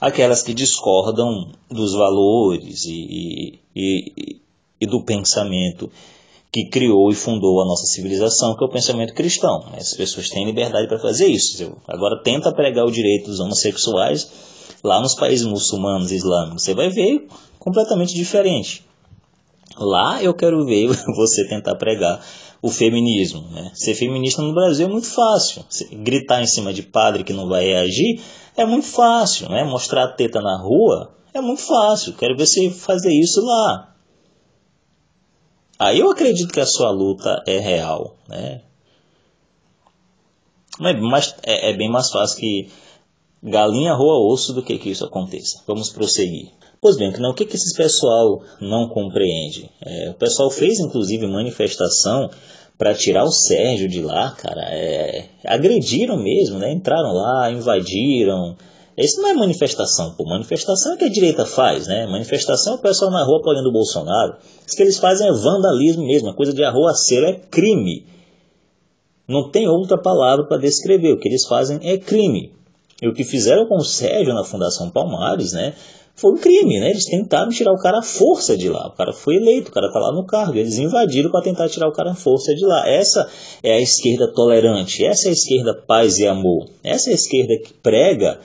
[0.00, 4.40] aquelas que discordam dos valores e, e, e,
[4.80, 5.90] e do pensamento
[6.52, 9.64] que criou e fundou a nossa civilização, que é o pensamento cristão.
[9.76, 11.76] As pessoas têm liberdade para fazer isso.
[11.86, 14.53] Agora tenta pregar o direito dos homossexuais
[14.84, 16.62] lá nos países muçulmanos e islâmicos.
[16.62, 17.26] Você vai ver
[17.58, 18.84] completamente diferente.
[19.76, 22.20] Lá eu quero ver você tentar pregar
[22.60, 23.48] o feminismo.
[23.50, 23.70] Né?
[23.74, 25.64] Ser feminista no Brasil é muito fácil.
[25.90, 28.20] Gritar em cima de padre que não vai reagir
[28.56, 29.48] é muito fácil.
[29.48, 29.64] Né?
[29.64, 32.12] Mostrar a teta na rua é muito fácil.
[32.12, 33.94] Quero ver você fazer isso lá.
[35.78, 38.60] Aí eu acredito que a sua luta é real, né?
[40.78, 42.68] Mas é, é bem mais fácil que
[43.44, 45.62] galinha roa osso do que que isso aconteça.
[45.66, 46.48] Vamos prosseguir.
[46.80, 49.70] Pois bem, o que, que esse pessoal não compreende?
[49.84, 52.30] É, o pessoal fez inclusive manifestação
[52.76, 54.62] para tirar o Sérgio de lá, cara.
[54.70, 56.72] É, agrediram mesmo, né?
[56.72, 58.56] Entraram lá, invadiram,
[58.96, 60.24] isso não é manifestação, pô.
[60.24, 62.06] Manifestação é que a direita faz, né?
[62.06, 64.36] Manifestação é o pessoal na rua apoiando o Bolsonaro.
[64.66, 68.06] Isso que eles fazem é vandalismo mesmo, a coisa de arruaceiro é crime.
[69.26, 71.12] Não tem outra palavra para descrever.
[71.12, 72.52] O que eles fazem é crime.
[73.02, 75.74] E o que fizeram com o Sérgio na Fundação Palmares, né?
[76.16, 76.90] Foi um crime, né?
[76.90, 78.86] Eles tentaram tirar o cara à força de lá.
[78.86, 80.56] O cara foi eleito, o cara tá lá no cargo.
[80.56, 82.88] Eles invadiram para tentar tirar o cara à força de lá.
[82.88, 83.28] Essa
[83.62, 85.04] é a esquerda tolerante.
[85.04, 86.68] Essa é a esquerda paz e amor.
[86.84, 88.38] Essa é a esquerda que prega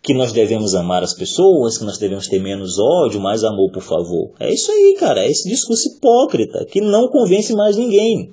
[0.00, 3.82] que nós devemos amar as pessoas, que nós devemos ter menos ódio, mais amor, por
[3.82, 4.30] favor.
[4.38, 5.24] É isso aí, cara.
[5.24, 8.30] É esse discurso hipócrita que não convence mais ninguém.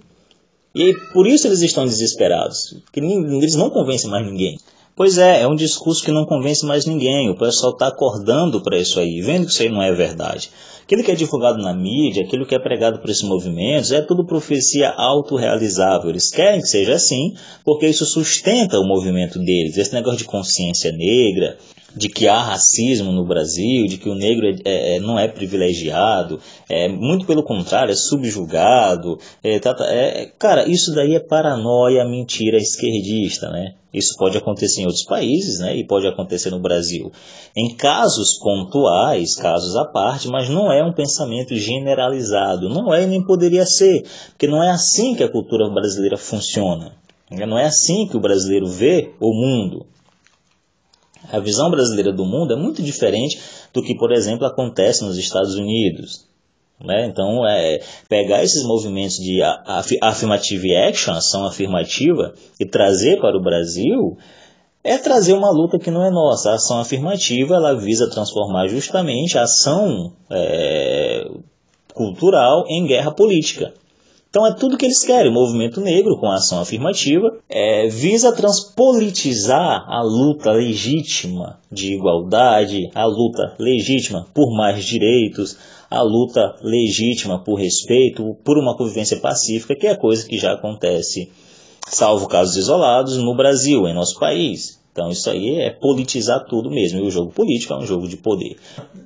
[0.76, 4.60] E por isso eles estão desesperados, que eles não convencem mais ninguém.
[4.96, 7.28] Pois é, é um discurso que não convence mais ninguém.
[7.28, 10.52] O pessoal está acordando para isso aí, vendo que isso aí não é verdade.
[10.84, 14.24] Aquilo que é divulgado na mídia, aquilo que é pregado por esses movimentos, é tudo
[14.24, 16.12] profecia autorrealizável.
[16.12, 17.34] Eles querem que seja assim,
[17.66, 19.78] porque isso sustenta o movimento deles.
[19.78, 21.58] Esse negócio de consciência negra,
[21.96, 26.40] de que há racismo no Brasil, de que o negro é, é, não é privilegiado,
[26.68, 29.20] é, muito pelo contrário, é subjugado.
[29.44, 33.76] É, tá, tá é, cara, isso daí é paranoia, mentira esquerdista, né?
[33.94, 35.76] Isso pode acontecer em outros países, né?
[35.76, 37.12] E pode acontecer no Brasil.
[37.56, 42.70] Em casos pontuais, casos à parte, mas não é um pensamento generalizado.
[42.70, 46.94] Não é e nem poderia ser, porque não é assim que a cultura brasileira funciona.
[47.30, 49.86] Não é assim que o brasileiro vê o mundo.
[51.34, 53.39] A visão brasileira do mundo é muito diferente
[53.74, 56.28] do que, por exemplo, acontece nos Estados Unidos.
[56.80, 57.08] Né?
[57.08, 59.41] Então, é, pegar esses movimentos de
[59.99, 64.16] affirmative action, ação afirmativa, e trazer para o Brasil
[64.84, 66.51] é trazer uma luta que não é nossa.
[66.51, 71.28] A ação afirmativa ela visa transformar justamente a ação é,
[71.95, 73.74] cultural em guerra política.
[74.34, 75.30] Então é tudo que eles querem.
[75.30, 82.90] O movimento negro, com a ação afirmativa, é, visa transpolitizar a luta legítima de igualdade,
[82.96, 85.56] a luta legítima por mais direitos,
[85.88, 91.30] a luta legítima por respeito, por uma convivência pacífica, que é coisa que já acontece,
[91.88, 94.83] salvo casos isolados, no Brasil, em nosso país.
[94.94, 97.00] Então isso aí é politizar tudo mesmo.
[97.00, 98.58] E o jogo político é um jogo de poder.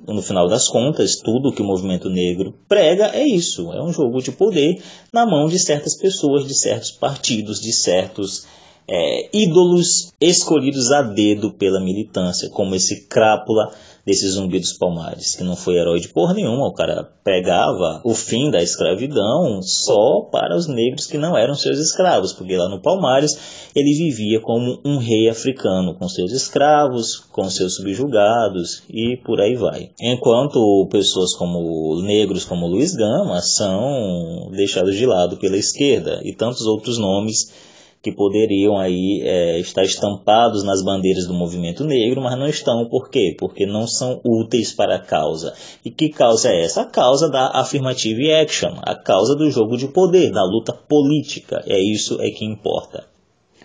[0.06, 3.72] No final das contas, tudo que o movimento negro prega é isso.
[3.72, 8.46] É um jogo de poder na mão de certas pessoas, de certos partidos, de certos
[8.88, 13.70] é, ídolos escolhidos a dedo pela militância, como esse crápula
[14.08, 18.14] desse zumbi dos palmares, que não foi herói de porra nenhuma, o cara pregava o
[18.14, 22.80] fim da escravidão só para os negros que não eram seus escravos, porque lá no
[22.80, 29.42] Palmares ele vivia como um rei africano, com seus escravos, com seus subjugados e por
[29.42, 29.90] aí vai.
[30.00, 36.62] Enquanto pessoas como negros como Luiz Gama são deixados de lado pela esquerda e tantos
[36.62, 37.67] outros nomes
[38.02, 42.88] que poderiam aí é, estar estampados nas bandeiras do movimento negro, mas não estão.
[42.88, 43.34] Por quê?
[43.38, 45.52] Porque não são úteis para a causa.
[45.84, 46.82] E que causa é essa?
[46.82, 51.62] A causa da affirmative action, a causa do jogo de poder, da luta política.
[51.66, 53.04] É isso é que importa.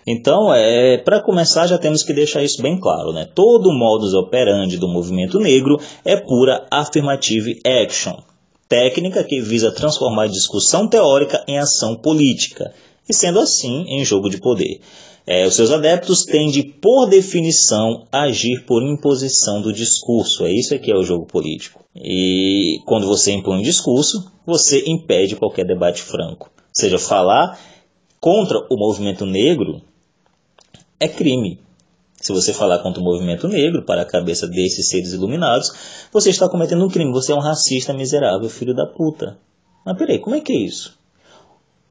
[0.06, 3.12] Então, é, para começar, já temos que deixar isso bem claro.
[3.12, 3.26] Né?
[3.34, 8.16] Todo o modus operandi do movimento negro é pura affirmative action,
[8.68, 12.74] técnica que visa transformar discussão teórica em ação política
[13.08, 14.80] e sendo assim em jogo de poder.
[15.26, 20.44] É, os seus adeptos tendem, por definição, agir por imposição do discurso.
[20.44, 21.82] É isso que é o jogo político.
[21.96, 26.50] E quando você impõe um discurso, você impede qualquer debate franco.
[26.54, 27.58] Ou seja, falar
[28.20, 29.80] contra o movimento negro
[31.00, 31.58] é crime.
[32.20, 36.48] Se você falar contra o movimento negro, para a cabeça desses seres iluminados, você está
[36.48, 37.12] cometendo um crime.
[37.12, 39.38] Você é um racista miserável, filho da puta.
[39.84, 40.98] Mas peraí, como é que é isso?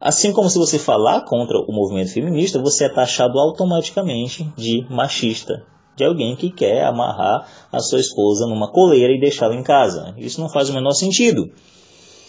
[0.06, 5.66] Assim como se você falar contra o movimento feminista, você é taxado automaticamente de machista,
[5.96, 10.14] de alguém que quer amarrar a sua esposa numa coleira e deixá-la em casa.
[10.18, 11.50] Isso não faz o menor sentido.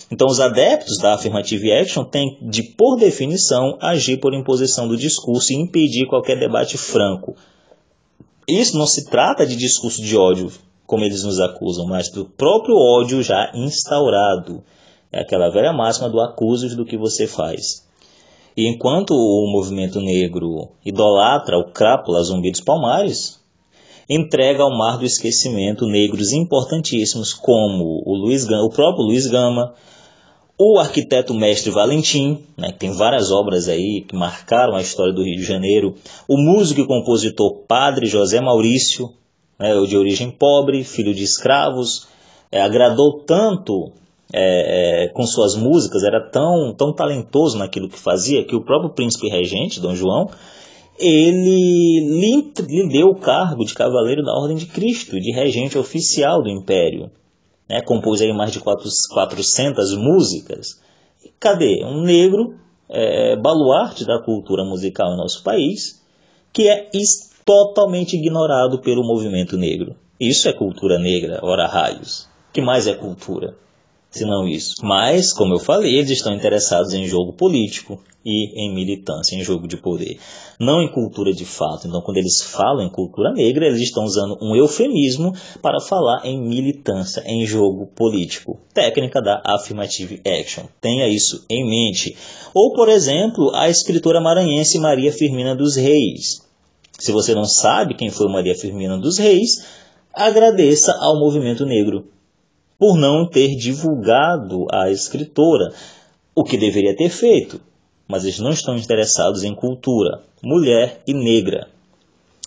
[0.09, 5.53] Então, os adeptos da affirmative action têm de, por definição, agir por imposição do discurso
[5.53, 7.35] e impedir qualquer debate franco.
[8.47, 10.53] Isso não se trata de discurso de ódio,
[10.87, 14.62] como eles nos acusam, mas do próprio ódio já instaurado.
[15.15, 17.87] É aquela velha máxima do acusos do que você faz.
[18.57, 23.39] E enquanto o movimento negro idolatra o crápula zumbi dos palmares,
[24.11, 29.73] entrega ao mar do esquecimento negros importantíssimos como o, Luiz Gama, o próprio Luiz Gama,
[30.59, 35.23] o arquiteto mestre Valentim, né, que tem várias obras aí que marcaram a história do
[35.23, 35.95] Rio de Janeiro,
[36.27, 39.12] o músico e compositor Padre José Maurício,
[39.61, 42.09] né, de origem pobre, filho de escravos,
[42.51, 43.93] é, agradou tanto
[44.33, 48.91] é, é, com suas músicas, era tão, tão talentoso naquilo que fazia, que o próprio
[48.91, 50.29] príncipe regente, Dom João,
[50.99, 56.43] ele lhe, lhe deu o cargo de cavaleiro da Ordem de Cristo, de regente oficial
[56.43, 57.11] do Império.
[57.68, 57.81] Né?
[57.83, 60.81] Compôs aí mais de 400 músicas.
[61.41, 61.85] Cadê?
[61.85, 62.55] Um negro,
[62.89, 66.01] é, baluarte da cultura musical no nosso país,
[66.53, 66.89] que é
[67.45, 69.97] totalmente ignorado pelo movimento negro.
[70.18, 72.29] Isso é cultura negra, ora raios.
[72.53, 73.57] que mais é cultura?
[74.15, 74.77] Senão isso.
[74.83, 79.69] Mas, como eu falei, eles estão interessados em jogo político e em militância, em jogo
[79.69, 80.19] de poder,
[80.59, 81.87] não em cultura de fato.
[81.87, 86.41] Então, quando eles falam em cultura negra, eles estão usando um eufemismo para falar em
[86.41, 88.59] militância, em jogo político.
[88.73, 90.65] Técnica da affirmative action.
[90.81, 92.17] Tenha isso em mente.
[92.55, 96.43] Ou, por exemplo, a escritora maranhense Maria Firmina dos Reis.
[96.99, 99.67] Se você não sabe quem foi Maria Firmina dos Reis,
[100.15, 102.14] agradeça ao movimento negro
[102.79, 105.72] por não ter divulgado a escritora,
[106.35, 107.61] o que deveria ter feito.
[108.07, 111.68] Mas eles não estão interessados em cultura, mulher e negra.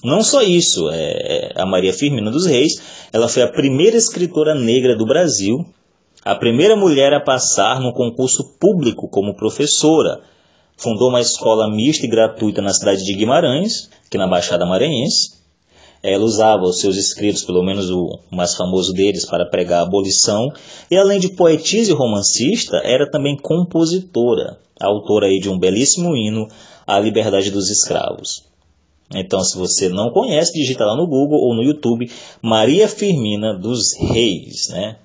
[0.04, 4.96] Não só isso, é, a Maria Firmina dos Reis, ela foi a primeira escritora negra
[4.96, 5.66] do Brasil,
[6.24, 10.22] a primeira mulher a passar no concurso público como professora.
[10.76, 15.38] Fundou uma escola mista e gratuita na cidade de Guimarães, aqui na Baixada Maranhense,
[16.04, 20.52] ela usava os seus escritos, pelo menos o mais famoso deles, para pregar a abolição.
[20.90, 26.48] E além de poetisa e romancista, era também compositora, autora aí de um belíssimo hino
[26.86, 28.46] à liberdade dos escravos.
[29.14, 33.94] Então, se você não conhece, digita lá no Google ou no YouTube Maria Firmina dos
[33.94, 34.98] Reis, né?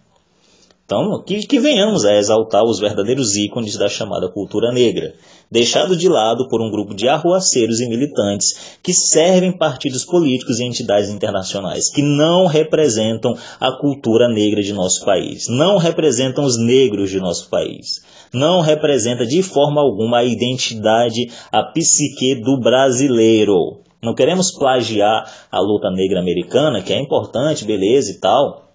[0.93, 5.15] Então, que, que venhamos a exaltar os verdadeiros ícones da chamada cultura negra,
[5.51, 10.65] deixado de lado por um grupo de arruaceiros e militantes que servem partidos políticos e
[10.65, 17.09] entidades internacionais, que não representam a cultura negra de nosso país, não representam os negros
[17.09, 23.81] de nosso país, não representa de forma alguma a identidade, a psique do brasileiro.
[24.03, 28.72] Não queremos plagiar a luta negra americana, que é importante, beleza e tal,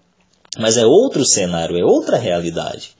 [0.58, 2.90] mas é outro cenário, é outra realidade.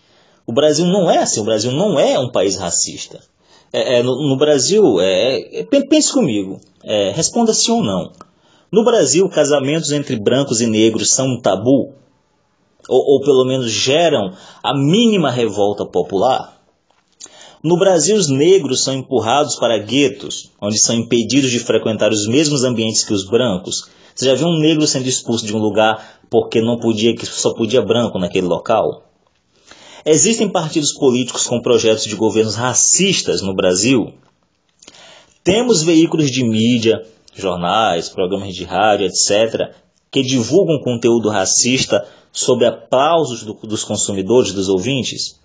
[0.46, 3.20] O Brasil não é assim, o Brasil não é um país racista.
[3.72, 8.12] É, é, no, no, Brasil, é, é pense comigo, é, responda sim ou não.
[8.72, 11.92] No Brasil, casamentos entre brancos e negros são um tabu?
[12.88, 14.32] Ou, ou pelo menos geram
[14.62, 16.59] a mínima revolta popular?
[17.62, 22.62] No Brasil, os negros são empurrados para guetos, onde são impedidos de frequentar os mesmos
[22.62, 23.88] ambientes que os brancos.
[24.19, 27.55] Você já viu um negro sendo expulso de um lugar porque não podia, que só
[27.55, 29.05] podia branco naquele local?
[30.05, 34.12] Existem partidos políticos com projetos de governos racistas no Brasil?
[35.45, 37.01] Temos veículos de mídia,
[37.33, 39.73] jornais, programas de rádio, etc.,
[40.11, 45.39] que divulgam conteúdo racista sob aplausos do, dos consumidores, dos ouvintes?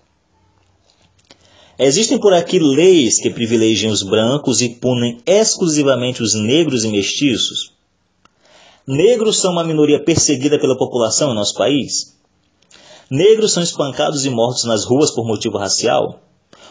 [1.78, 7.73] Existem por aqui leis que privilegiam os brancos e punem exclusivamente os negros e mestiços?
[8.86, 12.14] Negros são uma minoria perseguida pela população em nosso país?
[13.10, 16.20] Negros são espancados e mortos nas ruas por motivo racial?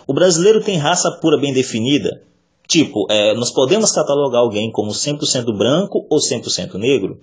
[0.05, 2.21] O brasileiro tem raça pura bem definida?
[2.67, 7.19] Tipo, é, nós podemos catalogar alguém como 100% branco ou 100% negro?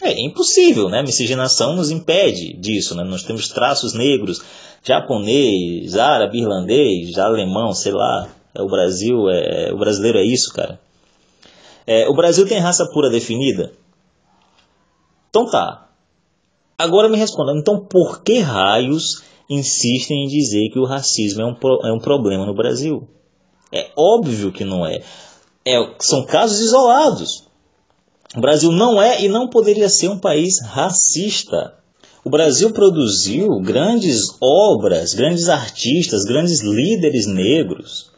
[0.00, 1.00] É impossível, né?
[1.00, 3.04] A miscigenação nos impede disso, né?
[3.04, 4.42] Nós temos traços negros,
[4.84, 8.28] japonês, árabe, irlandês, alemão, sei lá.
[8.54, 10.78] É o Brasil, é, o brasileiro é isso, cara.
[11.86, 13.72] É, o Brasil tem raça pura definida?
[15.30, 15.88] Então tá.
[16.78, 21.56] Agora me responda, então por que raios insistem em dizer que o racismo é um,
[21.88, 23.08] é um problema no Brasil?
[23.70, 25.02] É óbvio que não é.
[25.64, 25.94] é.
[25.98, 27.44] São casos isolados.
[28.36, 31.74] O Brasil não é e não poderia ser um país racista.
[32.24, 38.11] O Brasil produziu grandes obras, grandes artistas, grandes líderes negros.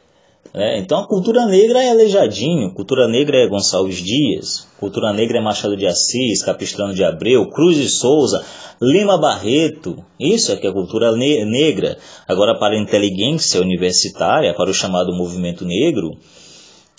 [0.54, 0.78] Né?
[0.78, 5.76] Então a cultura negra é Aleijadinho, cultura negra é Gonçalves Dias, cultura negra é Machado
[5.76, 8.44] de Assis, Capistrano de Abreu, Cruz de Souza,
[8.80, 10.04] Lima Barreto.
[10.18, 11.98] Isso é que é cultura ne negra.
[12.28, 16.12] Agora para a inteligência universitária, para o chamado movimento negro,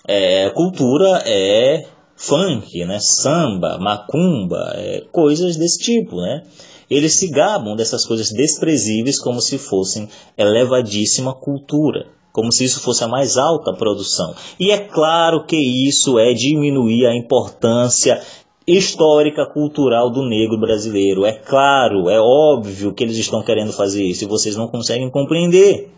[0.06, 1.86] é, cultura é
[2.18, 6.44] funk, né, samba, macumba, é, coisas desse tipo, né?
[6.90, 13.02] Eles se gabam dessas coisas desprezíveis como se fossem elevadíssima cultura, como se isso fosse
[13.02, 14.36] a mais alta produção.
[14.60, 18.22] E é claro que isso é diminuir a importância
[18.68, 21.26] histórica cultural do negro brasileiro.
[21.26, 25.90] É claro, é óbvio que eles estão querendo fazer isso e vocês não conseguem compreender.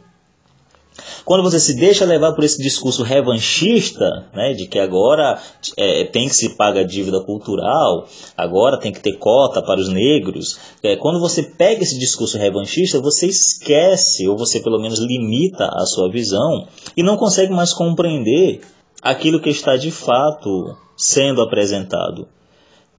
[1.26, 5.40] Quando você se deixa levar por esse discurso revanchista, né, de que agora
[5.76, 10.58] é, tem que se pagar dívida cultural, agora tem que ter cota para os negros,
[10.84, 15.86] é, quando você pega esse discurso revanchista, você esquece, ou você pelo menos limita a
[15.86, 18.62] sua visão, e não consegue mais compreender
[19.02, 22.28] aquilo que está de fato sendo apresentado,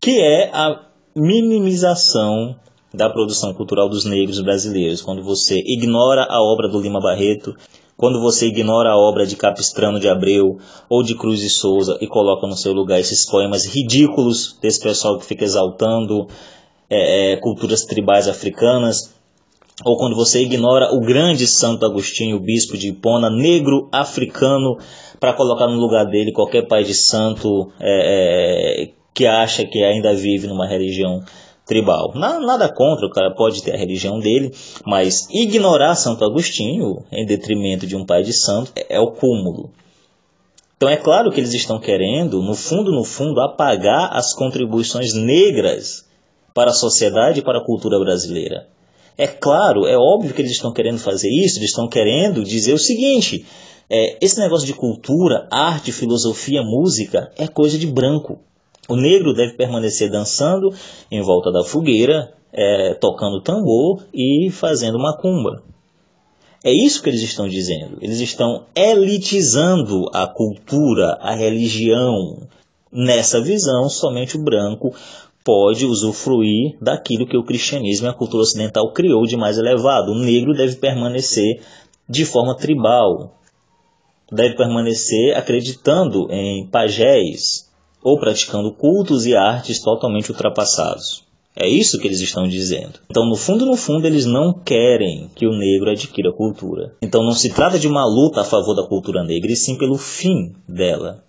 [0.00, 2.54] que é a minimização
[2.92, 7.54] da produção cultural dos negros brasileiros, quando você ignora a obra do Lima Barreto,
[7.98, 10.56] quando você ignora a obra de Capistrano de Abreu
[10.88, 15.18] ou de Cruz e Souza e coloca no seu lugar esses poemas ridículos desse pessoal
[15.18, 16.28] que fica exaltando
[16.88, 19.12] é, é, culturas tribais africanas,
[19.84, 24.78] ou quando você ignora o grande Santo Agostinho, bispo de Hipona, negro africano,
[25.18, 30.14] para colocar no lugar dele qualquer pai de santo é, é que acha que ainda
[30.14, 31.24] vive numa religião
[31.68, 32.12] tribal.
[32.14, 34.52] Nada contra, o cara pode ter a religião dele,
[34.84, 39.70] mas ignorar Santo Agostinho em detrimento de um pai de santo é, é o cúmulo.
[40.76, 46.06] Então é claro que eles estão querendo, no fundo, no fundo, apagar as contribuições negras
[46.54, 48.66] para a sociedade e para a cultura brasileira.
[49.16, 52.78] É claro, é óbvio que eles estão querendo fazer isso, eles estão querendo dizer o
[52.78, 53.44] seguinte:
[53.90, 58.38] é, esse negócio de cultura, arte, filosofia, música é coisa de branco.
[58.88, 60.72] O negro deve permanecer dançando
[61.10, 65.62] em volta da fogueira, é, tocando tambor e fazendo macumba.
[66.64, 67.98] É isso que eles estão dizendo.
[68.00, 72.48] Eles estão elitizando a cultura, a religião.
[72.90, 74.94] Nessa visão, somente o branco
[75.44, 80.12] pode usufruir daquilo que o cristianismo e a cultura ocidental criou de mais elevado.
[80.12, 81.60] O negro deve permanecer
[82.08, 83.34] de forma tribal,
[84.32, 87.67] deve permanecer acreditando em pajés
[88.02, 91.24] ou praticando cultos e artes totalmente ultrapassados.
[91.56, 93.00] É isso que eles estão dizendo.
[93.10, 96.94] Então, no fundo, no fundo, eles não querem que o negro adquira cultura.
[97.02, 99.98] Então, não se trata de uma luta a favor da cultura negra, e sim pelo
[99.98, 101.24] fim dela.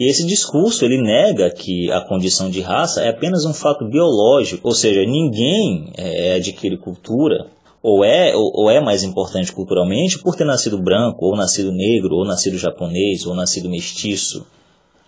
[0.00, 4.66] E esse discurso ele nega que a condição de raça é apenas um fato biológico,
[4.66, 7.46] ou seja, ninguém é, adquire cultura
[7.80, 12.14] ou é, ou, ou, é mais importante culturalmente por ter nascido branco, ou nascido negro,
[12.14, 14.46] ou nascido japonês, ou nascido mestiço.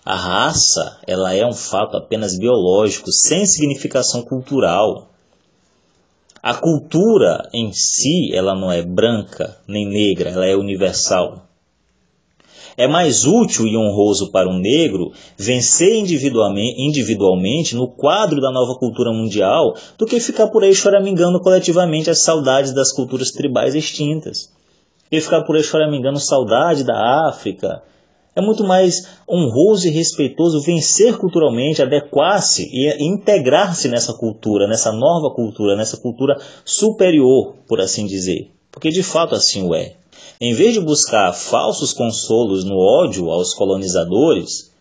[0.05, 5.09] A raça, ela é um fato apenas biológico, sem significação cultural.
[6.43, 11.49] A cultura em si, ela não é branca nem negra, ela é universal.
[12.77, 19.11] É mais útil e honroso para um negro vencer individualmente, no quadro da nova cultura
[19.11, 24.53] mundial do que ficar por aí choramingando coletivamente as saudades das culturas tribais extintas.
[25.11, 27.83] E ficar por aí choramingando saudade da África.
[28.37, 35.33] É muito mais honroso e respeitoso vencer culturalmente, adequar-se e integrar-se nessa cultura, nessa nova
[35.33, 38.51] cultura, nessa cultura superior, por assim dizer.
[38.73, 39.95] Porque de fato assim o é.
[40.41, 44.73] Em vez de buscar falsos consolos no ódio aos colonizadores,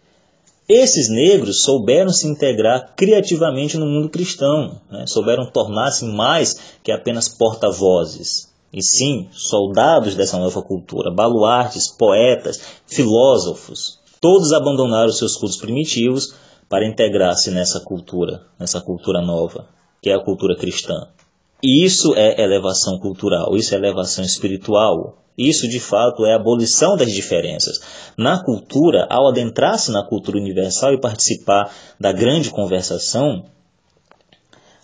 [0.68, 5.06] esses negros souberam se integrar criativamente no mundo cristão, né?
[5.06, 14.00] souberam tornar-se mais que apenas porta-vozes, e sim soldados dessa nova cultura, baluartes, poetas, filósofos.
[14.20, 16.34] Todos abandonaram seus cultos primitivos
[16.68, 19.68] para integrar-se nessa cultura, nessa cultura nova,
[20.02, 21.08] que é a cultura cristã.
[21.62, 26.96] E isso é elevação cultural, isso é elevação espiritual, isso, de fato, é a abolição
[26.96, 27.80] das diferenças.
[28.18, 33.46] Na cultura, ao adentrar-se na cultura universal e participar da grande conversação,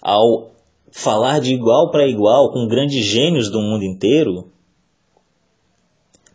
[0.02, 0.52] ao
[0.92, 4.52] falar de igual para igual com grandes gênios do mundo inteiro,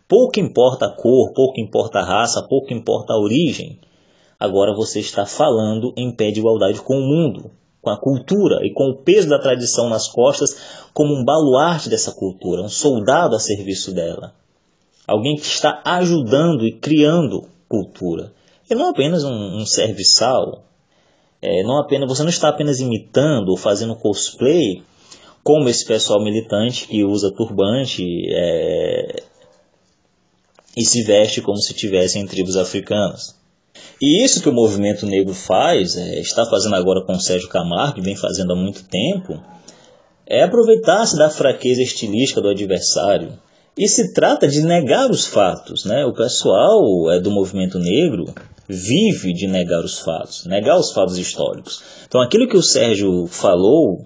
[0.07, 3.79] pouco importa a cor, pouco importa a raça, pouco importa a origem.
[4.39, 7.51] Agora você está falando em pé de igualdade com o mundo
[7.85, 10.57] com a cultura e com o peso da tradição nas costas,
[10.91, 14.33] como um baluarte dessa cultura, um soldado a serviço dela.
[15.07, 18.33] Alguém que está ajudando e criando cultura.
[18.67, 20.63] E não apenas um, um serviçal.
[21.47, 24.81] É, não apenas, você não está apenas imitando ou fazendo cosplay,
[25.43, 29.21] como esse pessoal militante que usa turbante é,
[30.75, 33.35] e se veste como se tivesse em tribos africanas.
[34.01, 38.01] E isso que o movimento negro faz, é, está fazendo agora com o Sérgio Camargo,
[38.01, 39.39] vem fazendo há muito tempo,
[40.25, 43.37] é aproveitar-se da fraqueza estilística do adversário.
[43.77, 45.85] E se trata de negar os fatos.
[45.85, 46.03] Né?
[46.05, 46.81] O pessoal
[47.11, 48.33] é, do movimento negro
[48.67, 51.81] vive de negar os fatos, negar os fatos históricos.
[52.07, 54.05] Então aquilo que o Sérgio falou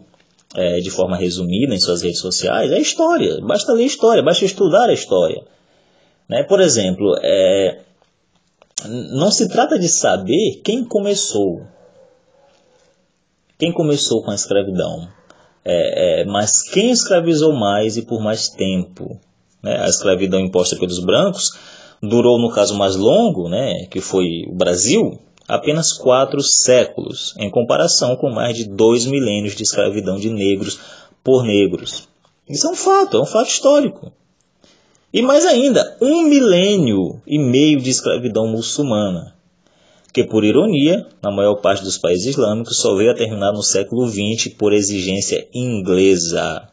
[0.56, 3.40] é, de forma resumida em suas redes sociais é história.
[3.42, 5.44] Basta ler história, basta estudar a história.
[6.28, 6.44] Né?
[6.44, 7.80] Por exemplo, é,
[8.88, 11.62] não se trata de saber quem começou.
[13.58, 15.08] Quem começou com a escravidão.
[15.66, 19.20] É, é, mas quem escravizou mais e por mais tempo.
[19.62, 19.78] Né?
[19.80, 21.52] A escravidão imposta pelos brancos
[22.02, 28.16] durou, no caso mais longo, né, que foi o Brasil, apenas quatro séculos, em comparação
[28.16, 30.80] com mais de dois milênios de escravidão de negros
[31.24, 32.08] por negros.
[32.48, 34.12] Isso é um fato, é um fato histórico.
[35.12, 39.34] E mais ainda, um milênio e meio de escravidão muçulmana,
[40.14, 44.08] que por ironia, na maior parte dos países islâmicos, só veio a terminar no século
[44.08, 46.70] XX por exigência inglesa.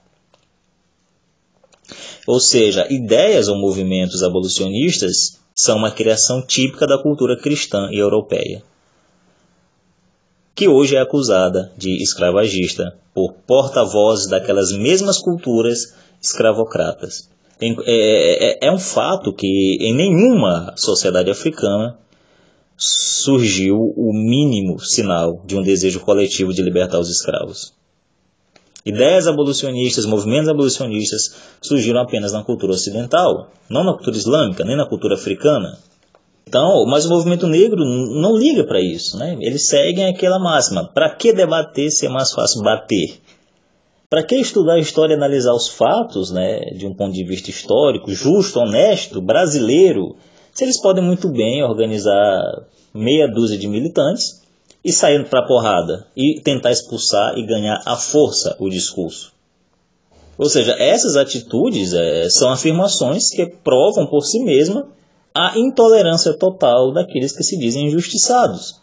[2.26, 8.62] Ou seja, ideias ou movimentos abolicionistas são uma criação típica da cultura cristã e europeia,
[10.54, 17.28] que hoje é acusada de escravagista por porta-vozes daquelas mesmas culturas escravocratas.
[17.60, 21.96] É, é, é, um fato que em nenhuma sociedade africana
[22.76, 27.72] surgiu o mínimo sinal de um desejo coletivo de libertar os escravos.
[28.86, 34.86] Ideias abolicionistas, movimentos abolicionistas surgiram apenas na cultura ocidental, não na cultura islâmica, nem na
[34.86, 35.76] cultura africana.
[36.46, 39.36] Então, mas o movimento negro não liga para isso, né?
[39.40, 43.18] Eles seguem aquela máxima: para que debater se é mais fácil bater?
[44.08, 47.50] Para que estudar a história e analisar os fatos, né, de um ponto de vista
[47.50, 50.14] histórico, justo, honesto, brasileiro,
[50.54, 52.62] se eles podem muito bem organizar
[52.94, 54.45] meia dúzia de militantes
[54.86, 59.32] e sair para a porrada e tentar expulsar e ganhar à força o discurso?
[60.38, 64.86] Ou seja, essas atitudes é, são afirmações que provam por si mesma
[65.34, 68.80] a intolerância total daqueles que se dizem injustiçados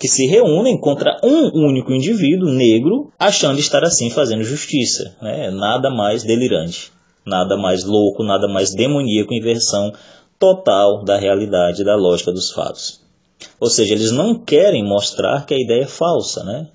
[0.00, 5.14] que se reúnem contra um único indivíduo negro, achando estar assim fazendo justiça.
[5.20, 5.50] Né?
[5.50, 6.90] Nada mais delirante,
[7.26, 9.92] nada mais louco, nada mais demoníaco em versão
[10.38, 13.09] total da realidade da lógica dos fatos.
[13.58, 16.68] Ou seja, eles não querem mostrar que a ideia é falsa, né?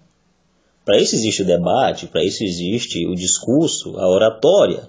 [0.85, 4.87] Para isso existe o debate, para isso existe o discurso, a oratória.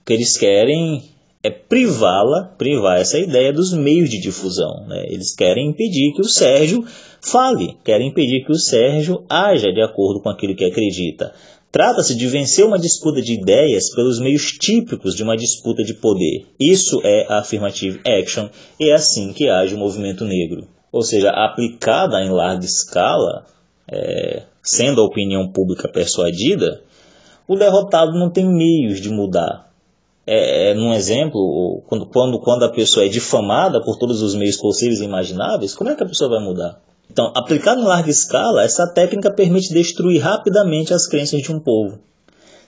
[0.00, 1.02] O que eles querem
[1.42, 4.86] é privá-la, privar essa ideia dos meios de difusão.
[4.86, 5.04] Né?
[5.08, 6.84] Eles querem impedir que o Sérgio
[7.20, 11.34] fale, querem impedir que o Sérgio haja de acordo com aquilo que acredita.
[11.70, 16.46] Trata-se de vencer uma disputa de ideias pelos meios típicos de uma disputa de poder.
[16.58, 18.48] Isso é a affirmative action
[18.80, 20.66] e é assim que age o movimento negro.
[20.90, 23.44] Ou seja, aplicada em larga escala,
[23.90, 26.82] é, sendo a opinião pública persuadida,
[27.46, 29.68] o derrotado não tem meios de mudar.
[30.26, 34.56] É, é, num exemplo, quando, quando, quando a pessoa é difamada por todos os meios
[34.56, 36.80] possíveis e imagináveis, como é que a pessoa vai mudar?
[37.10, 41.98] Então, aplicada em larga escala, essa técnica permite destruir rapidamente as crenças de um povo,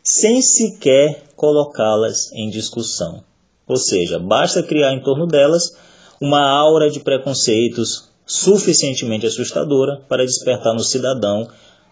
[0.03, 3.23] sem sequer colocá-las em discussão.
[3.69, 5.77] Ou seja, basta criar em torno delas
[6.19, 11.49] uma aura de preconceitos suficientemente assustadora para despertar no cidadão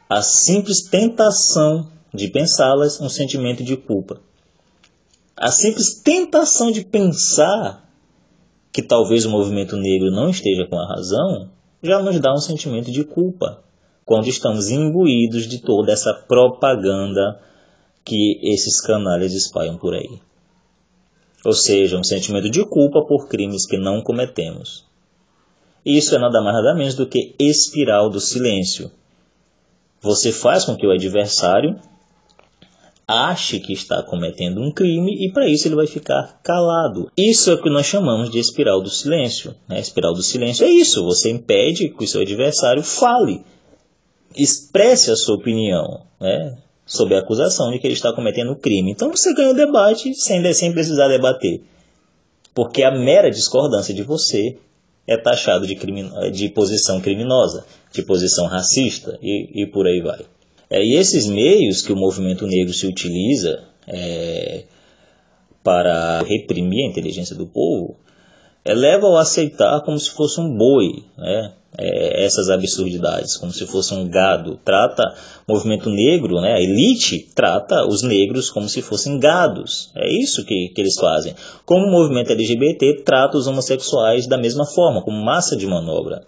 [0.09, 4.21] a simples tentação de pensá-las um sentimento de culpa.
[5.37, 7.89] A simples tentação de pensar
[8.73, 11.51] que talvez o movimento negro não esteja com a razão
[11.83, 13.63] já nos dá um sentimento de culpa
[14.05, 17.41] quando estamos imbuídos de toda essa propaganda
[18.05, 20.21] que esses canalhas espalham por aí.
[21.45, 24.87] Ou seja, um sentimento de culpa por crimes que não cometemos.
[25.89, 28.91] Isso é nada mais nada menos do que espiral do silêncio.
[30.03, 31.81] Você faz com que o adversário
[33.07, 37.11] ache que está cometendo um crime e para isso ele vai ficar calado.
[37.17, 39.55] Isso é o que nós chamamos de espiral do silêncio.
[39.67, 39.81] Né?
[39.81, 43.43] Espiral do silêncio é isso, você impede que o seu adversário fale,
[44.37, 46.59] expresse a sua opinião né?
[46.85, 48.91] sobre a acusação de que ele está cometendo um crime.
[48.91, 51.63] Então você ganha o debate sem, sem precisar debater.
[52.55, 54.59] Porque a mera discordância de você
[55.09, 55.75] é taxado de,
[56.31, 60.21] de posição criminosa, de posição racista e, e por aí vai.
[60.69, 64.65] É, e esses meios que o movimento negro se utiliza é,
[65.65, 67.97] para reprimir a inteligência do povo
[68.63, 73.67] é, levam a aceitar como se fosse um boi né, é, essas absurdidades, como se
[73.67, 74.59] fosse um gado.
[74.65, 75.03] Trata
[75.47, 79.91] o movimento negro, né, a elite trata os negros como se fossem gados.
[79.95, 81.35] É isso que, que eles fazem.
[81.67, 86.23] Como o movimento LGBT trata os homossexuais da mesma forma, como massa de manobra.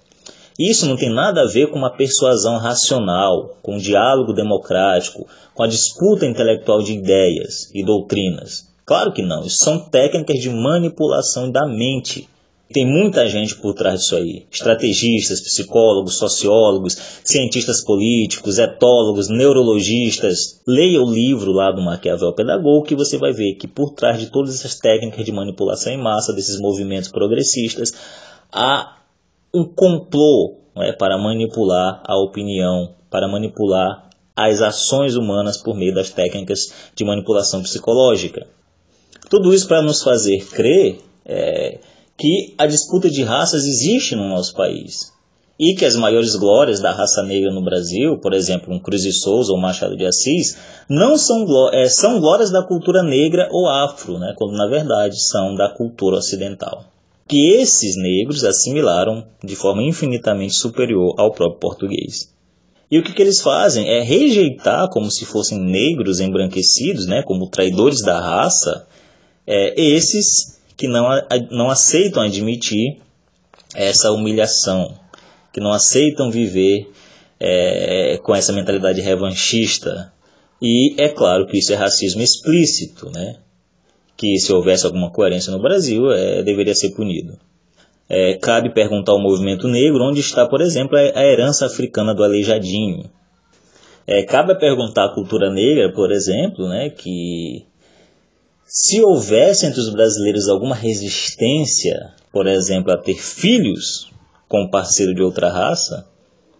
[0.59, 5.62] Isso não tem nada a ver com uma persuasão racional, com um diálogo democrático, com
[5.62, 8.68] a disputa intelectual de ideias e doutrinas.
[8.84, 12.28] Claro que não, isso são técnicas de manipulação da mente.
[12.73, 14.47] Tem muita gente por trás disso aí.
[14.49, 20.61] Estrategistas, psicólogos, sociólogos, cientistas políticos, etólogos, neurologistas.
[20.64, 24.31] Leia o livro lá do Maquiavel Pedagogo que você vai ver que por trás de
[24.31, 27.93] todas essas técnicas de manipulação em massa, desses movimentos progressistas,
[28.53, 28.99] há
[29.53, 36.11] um complô é, para manipular a opinião, para manipular as ações humanas por meio das
[36.11, 38.47] técnicas de manipulação psicológica.
[39.29, 41.81] Tudo isso para nos fazer crer é,
[42.21, 45.11] que a disputa de raças existe no nosso país.
[45.59, 49.12] E que as maiores glórias da raça negra no Brasil, por exemplo, um Cruz de
[49.12, 50.57] Souza ou Machado de Assis,
[50.89, 55.55] não são, é, são glórias da cultura negra ou afro, né, quando na verdade são
[55.55, 56.85] da cultura ocidental.
[57.27, 62.31] Que esses negros assimilaram de forma infinitamente superior ao próprio português.
[62.91, 63.89] E o que, que, eles fazem?
[63.89, 68.87] É rejeitar como se fossem negros embranquecidos, né, como traidores da raça,
[69.47, 71.07] é, esses que não,
[71.51, 72.97] não aceitam admitir
[73.74, 74.99] essa humilhação,
[75.53, 76.91] que não aceitam viver
[77.39, 80.11] é, com essa mentalidade revanchista.
[80.61, 83.37] E é claro que isso é racismo explícito, né?
[84.16, 87.39] que se houvesse alguma coerência no Brasil, é, deveria ser punido.
[88.09, 93.05] É, cabe perguntar ao movimento negro onde está, por exemplo, a herança africana do aleijadinho.
[94.07, 97.66] É, cabe perguntar à cultura negra, por exemplo, né, que
[98.73, 104.09] se houvesse entre os brasileiros alguma resistência, por exemplo, a ter filhos
[104.49, 106.07] com parceiro de outra raça,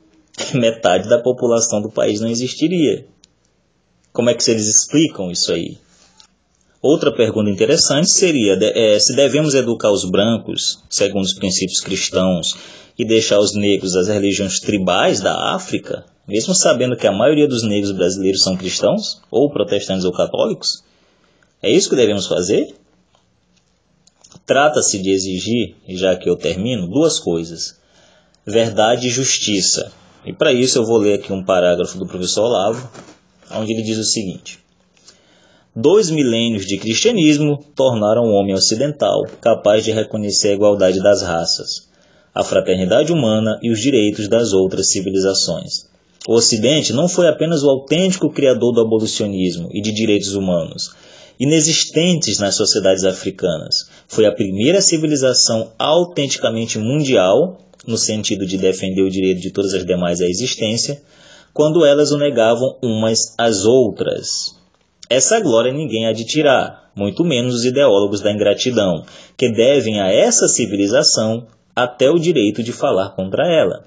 [0.53, 3.07] metade da população do país não existiria.
[4.13, 5.79] Como é que eles explicam isso aí?
[6.83, 12.57] Outra pergunta interessante seria é, se devemos educar os brancos segundo os princípios cristãos
[12.99, 17.63] e deixar os negros das religiões tribais da África, mesmo sabendo que a maioria dos
[17.63, 20.83] negros brasileiros são cristãos, ou protestantes ou católicos?
[21.63, 22.75] É isso que devemos fazer?
[24.47, 27.79] Trata-se de exigir, já que eu termino, duas coisas:
[28.47, 29.93] verdade e justiça.
[30.25, 32.91] E para isso eu vou ler aqui um parágrafo do professor Olavo,
[33.53, 34.59] onde ele diz o seguinte.
[35.75, 41.89] Dois milênios de cristianismo tornaram o homem ocidental capaz de reconhecer a igualdade das raças,
[42.35, 45.87] a fraternidade humana e os direitos das outras civilizações.
[46.27, 50.93] O Ocidente não foi apenas o autêntico criador do abolicionismo e de direitos humanos,
[51.41, 53.89] inexistentes nas sociedades africanas.
[54.07, 59.87] Foi a primeira civilização autenticamente mundial, no sentido de defender o direito de todas as
[59.87, 61.01] demais à existência,
[61.55, 64.55] quando elas o negavam umas às outras.
[65.09, 69.03] Essa glória ninguém há de tirar, muito menos os ideólogos da ingratidão,
[69.35, 73.87] que devem a essa civilização até o direito de falar contra ela.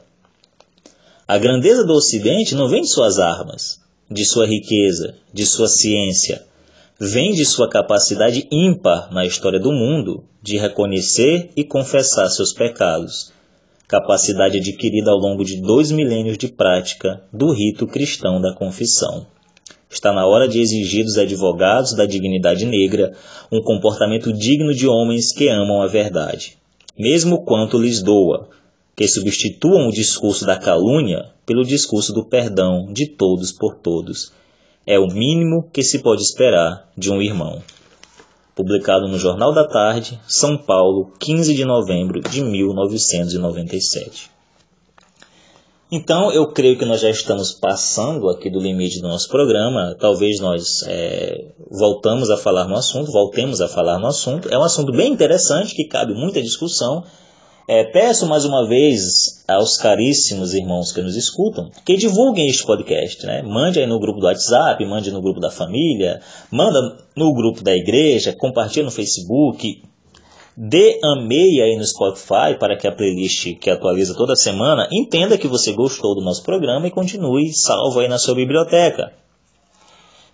[1.27, 3.79] A grandeza do Ocidente não vem de suas armas,
[4.09, 6.43] de sua riqueza, de sua ciência,
[6.99, 13.31] vem de sua capacidade ímpar na história do mundo de reconhecer e confessar seus pecados,
[13.87, 19.25] capacidade adquirida ao longo de dois milênios de prática do rito cristão da confissão.
[19.89, 23.13] Está na hora de exigir dos advogados da dignidade negra
[23.51, 26.57] um comportamento digno de homens que amam a verdade,
[26.97, 28.49] mesmo quanto lhes doa,
[28.95, 34.31] que substituam o discurso da calúnia pelo discurso do perdão de todos por todos
[34.85, 37.61] é o mínimo que se pode esperar de um irmão.
[38.55, 44.31] Publicado no Jornal da Tarde, São Paulo, 15 de novembro de 1997.
[45.95, 49.95] Então, eu creio que nós já estamos passando aqui do limite do nosso programa.
[49.99, 54.49] Talvez nós é, voltamos a falar no assunto, voltemos a falar no assunto.
[54.49, 57.03] É um assunto bem interessante que cabe muita discussão.
[57.65, 63.25] É, peço mais uma vez aos caríssimos irmãos que nos escutam que divulguem este podcast.
[63.25, 63.41] Né?
[63.41, 66.19] Mande aí no grupo do WhatsApp, mande no grupo da família,
[66.51, 69.81] manda no grupo da igreja, compartilhe no Facebook,
[70.57, 75.47] dê amei aí no Spotify para que a playlist que atualiza toda semana entenda que
[75.47, 79.22] você gostou do nosso programa e continue salvo aí na sua biblioteca.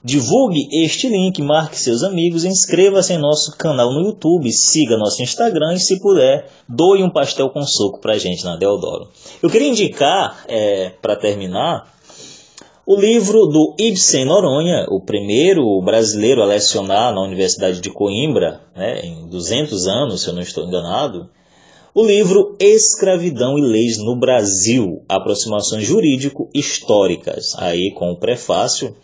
[0.02, 5.74] Divulgue este link, marque seus amigos, inscreva-se em nosso canal no YouTube, siga nosso Instagram
[5.74, 9.10] e, se puder, doe um pastel com suco para gente na Deodoro.
[9.44, 11.94] Eu queria indicar, é, para terminar,
[12.86, 19.02] o livro do Ibsen Noronha, o primeiro brasileiro a lecionar na Universidade de Coimbra, né,
[19.02, 21.30] em 200 anos, se eu não estou enganado,
[21.94, 28.96] o livro Escravidão e Leis no Brasil, aproximações jurídico-históricas, aí com o prefácio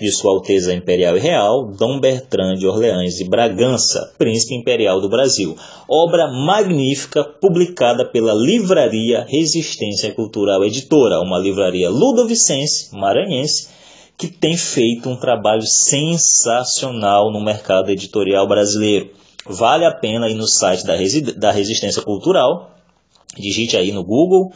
[0.00, 5.08] de Sua Alteza Imperial e Real, Dom Bertrand de Orleans e Bragança, Príncipe Imperial do
[5.08, 5.56] Brasil.
[5.88, 13.68] Obra magnífica publicada pela Livraria Resistência Cultural Editora, uma livraria ludovicense, maranhense,
[14.16, 19.10] que tem feito um trabalho sensacional no mercado editorial brasileiro.
[19.46, 20.94] Vale a pena ir no site da,
[21.36, 22.74] da Resistência Cultural,
[23.36, 24.52] digite aí no Google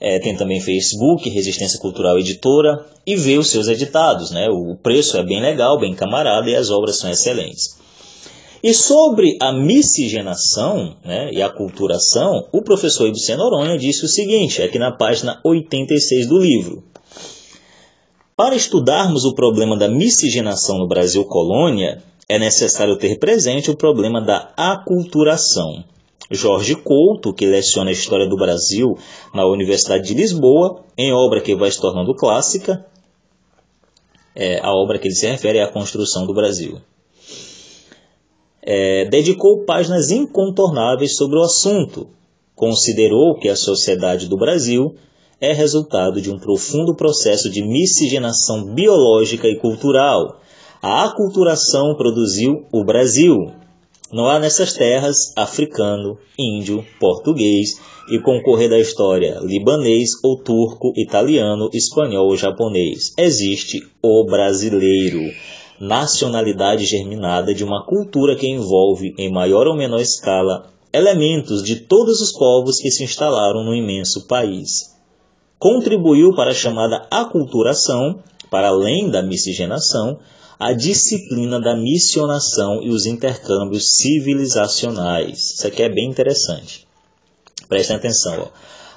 [0.00, 4.30] é, tem também Facebook, Resistência Cultural Editora, e vê os seus editados.
[4.30, 4.48] Né?
[4.48, 7.76] O preço é bem legal, bem camarada, e as obras são excelentes.
[8.62, 14.62] E sobre a miscigenação né, e a culturação, o professor Ibsen Noronha disse o seguinte,
[14.62, 16.82] aqui na página 86 do livro.
[18.36, 24.20] Para estudarmos o problema da miscigenação no Brasil colônia, é necessário ter presente o problema
[24.20, 25.84] da aculturação.
[26.30, 28.98] Jorge Couto, que leciona a história do Brasil
[29.32, 32.84] na Universidade de Lisboa, em obra que vai se tornando clássica.
[34.34, 36.80] É, a obra que ele se refere é a construção do Brasil.
[38.62, 42.08] É, dedicou páginas incontornáveis sobre o assunto.
[42.54, 44.94] Considerou que a sociedade do Brasil
[45.40, 50.40] é resultado de um profundo processo de miscigenação biológica e cultural.
[50.82, 53.52] A aculturação produziu o Brasil,
[54.12, 61.68] não há nessas terras africano, índio, português e concorrer da história libanês ou turco, italiano,
[61.72, 63.12] espanhol ou japonês.
[63.18, 65.20] Existe o brasileiro,
[65.80, 72.20] nacionalidade germinada de uma cultura que envolve, em maior ou menor escala, elementos de todos
[72.20, 74.94] os povos que se instalaram no imenso país.
[75.58, 80.18] Contribuiu para a chamada aculturação, para além da miscigenação,
[80.58, 85.54] a disciplina da missionação e os intercâmbios civilizacionais.
[85.54, 86.86] Isso aqui é bem interessante.
[87.68, 88.40] Prestem atenção.
[88.40, 88.48] Ó.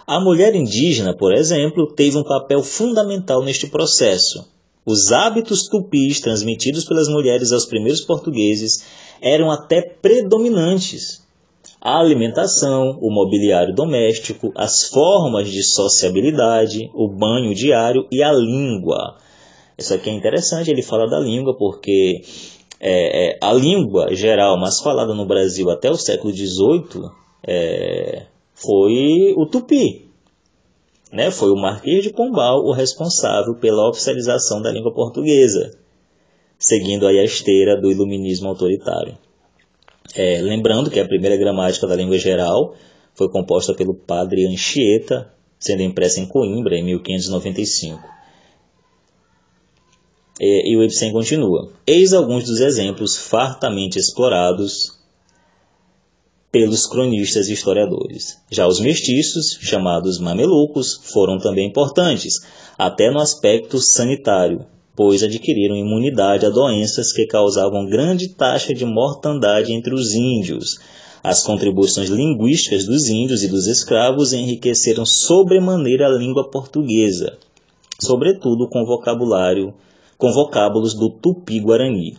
[0.07, 4.47] A mulher indígena, por exemplo, teve um papel fundamental neste processo.
[4.85, 8.83] Os hábitos tupis transmitidos pelas mulheres aos primeiros portugueses
[9.21, 11.21] eram até predominantes.
[11.81, 19.17] A alimentação, o mobiliário doméstico, as formas de sociabilidade, o banho diário e a língua
[19.79, 22.21] isso aqui é interessante, ele fala da língua, porque
[22.79, 27.09] é, é, a língua geral mais falada no Brasil até o século XVIII
[27.45, 30.09] é, foi o tupi.
[31.11, 31.31] Né?
[31.31, 35.71] Foi o Marquês de Pombal o responsável pela oficialização da língua portuguesa.
[36.57, 39.17] seguindo aí a esteira do iluminismo autoritário.
[40.13, 42.75] É, lembrando que a primeira gramática da língua geral
[43.13, 48.18] foi composta pelo padre Anchieta, sendo impressa em Coimbra em 1595.
[50.39, 51.69] E, e o Ibsen continua.
[51.85, 54.97] Eis alguns dos exemplos fartamente explorados
[56.51, 58.37] pelos cronistas e historiadores.
[58.49, 62.39] Já os mestiços, chamados mamelucos, foram também importantes,
[62.77, 64.65] até no aspecto sanitário,
[64.95, 70.79] pois adquiriram imunidade a doenças que causavam grande taxa de mortandade entre os índios.
[71.21, 77.37] As contribuições linguísticas dos índios e dos escravos enriqueceram sobremaneira a língua portuguesa,
[78.01, 79.73] sobretudo com vocabulário,
[80.19, 82.17] com vocábulos do tupi-guarani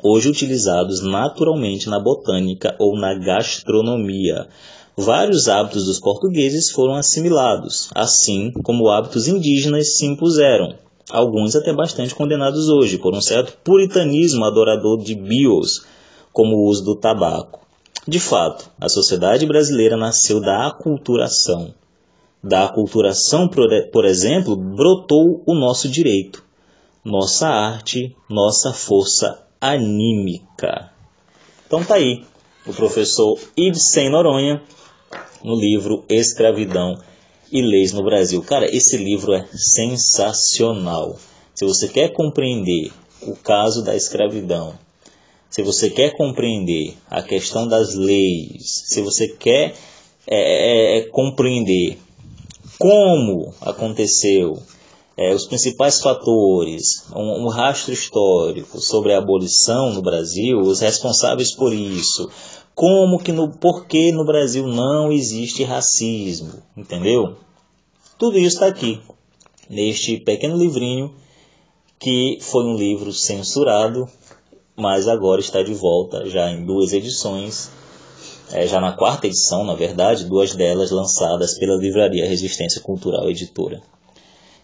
[0.00, 4.46] hoje utilizados naturalmente na botânica ou na gastronomia.
[4.96, 10.74] Vários hábitos dos portugueses foram assimilados, assim como hábitos indígenas se impuseram,
[11.10, 15.84] alguns até bastante condenados hoje por um certo puritanismo adorador de bios,
[16.32, 17.66] como o uso do tabaco.
[18.06, 21.74] De fato, a sociedade brasileira nasceu da aculturação.
[22.42, 23.48] Da aculturação,
[23.92, 26.46] por exemplo, brotou o nosso direito,
[27.08, 30.92] nossa arte, nossa força anímica.
[31.66, 32.24] Então tá aí
[32.66, 34.62] o professor Ibsen Noronha
[35.42, 36.98] no livro Escravidão
[37.50, 38.42] e Leis no Brasil.
[38.42, 41.18] Cara, esse livro é sensacional.
[41.54, 42.92] Se você quer compreender
[43.22, 44.78] o caso da escravidão,
[45.48, 49.74] se você quer compreender a questão das leis, se você quer
[50.26, 51.98] é, é, é compreender
[52.78, 54.62] como aconteceu
[55.18, 61.50] é, os principais fatores, um, um, rastro histórico sobre a abolição no Brasil, os responsáveis
[61.50, 62.30] por isso,
[62.72, 67.34] como que no porquê no Brasil não existe racismo, entendeu?
[68.16, 69.00] Tudo isso está aqui
[69.68, 71.12] neste pequeno livrinho
[71.98, 74.08] que foi um livro censurado,
[74.76, 77.68] mas agora está de volta já em duas edições.
[78.52, 83.82] É, já na quarta edição, na verdade, duas delas lançadas pela Livraria Resistência Cultural Editora.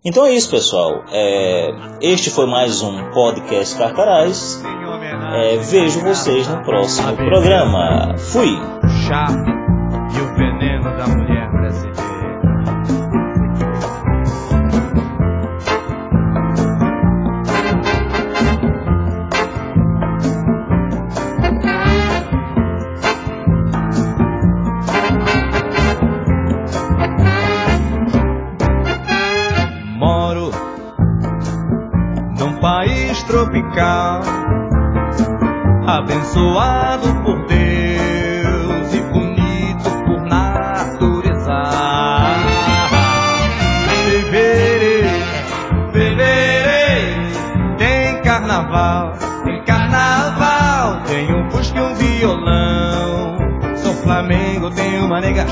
[0.04, 1.02] Então é isso, pessoal.
[1.10, 1.70] É,
[2.02, 4.62] este foi mais um podcast Carcarás.
[5.32, 8.14] É, vejo vocês no próximo programa.
[8.18, 8.50] Fui!
[10.14, 11.43] e o veneno da mulher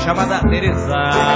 [0.03, 1.32] chamada Teresa.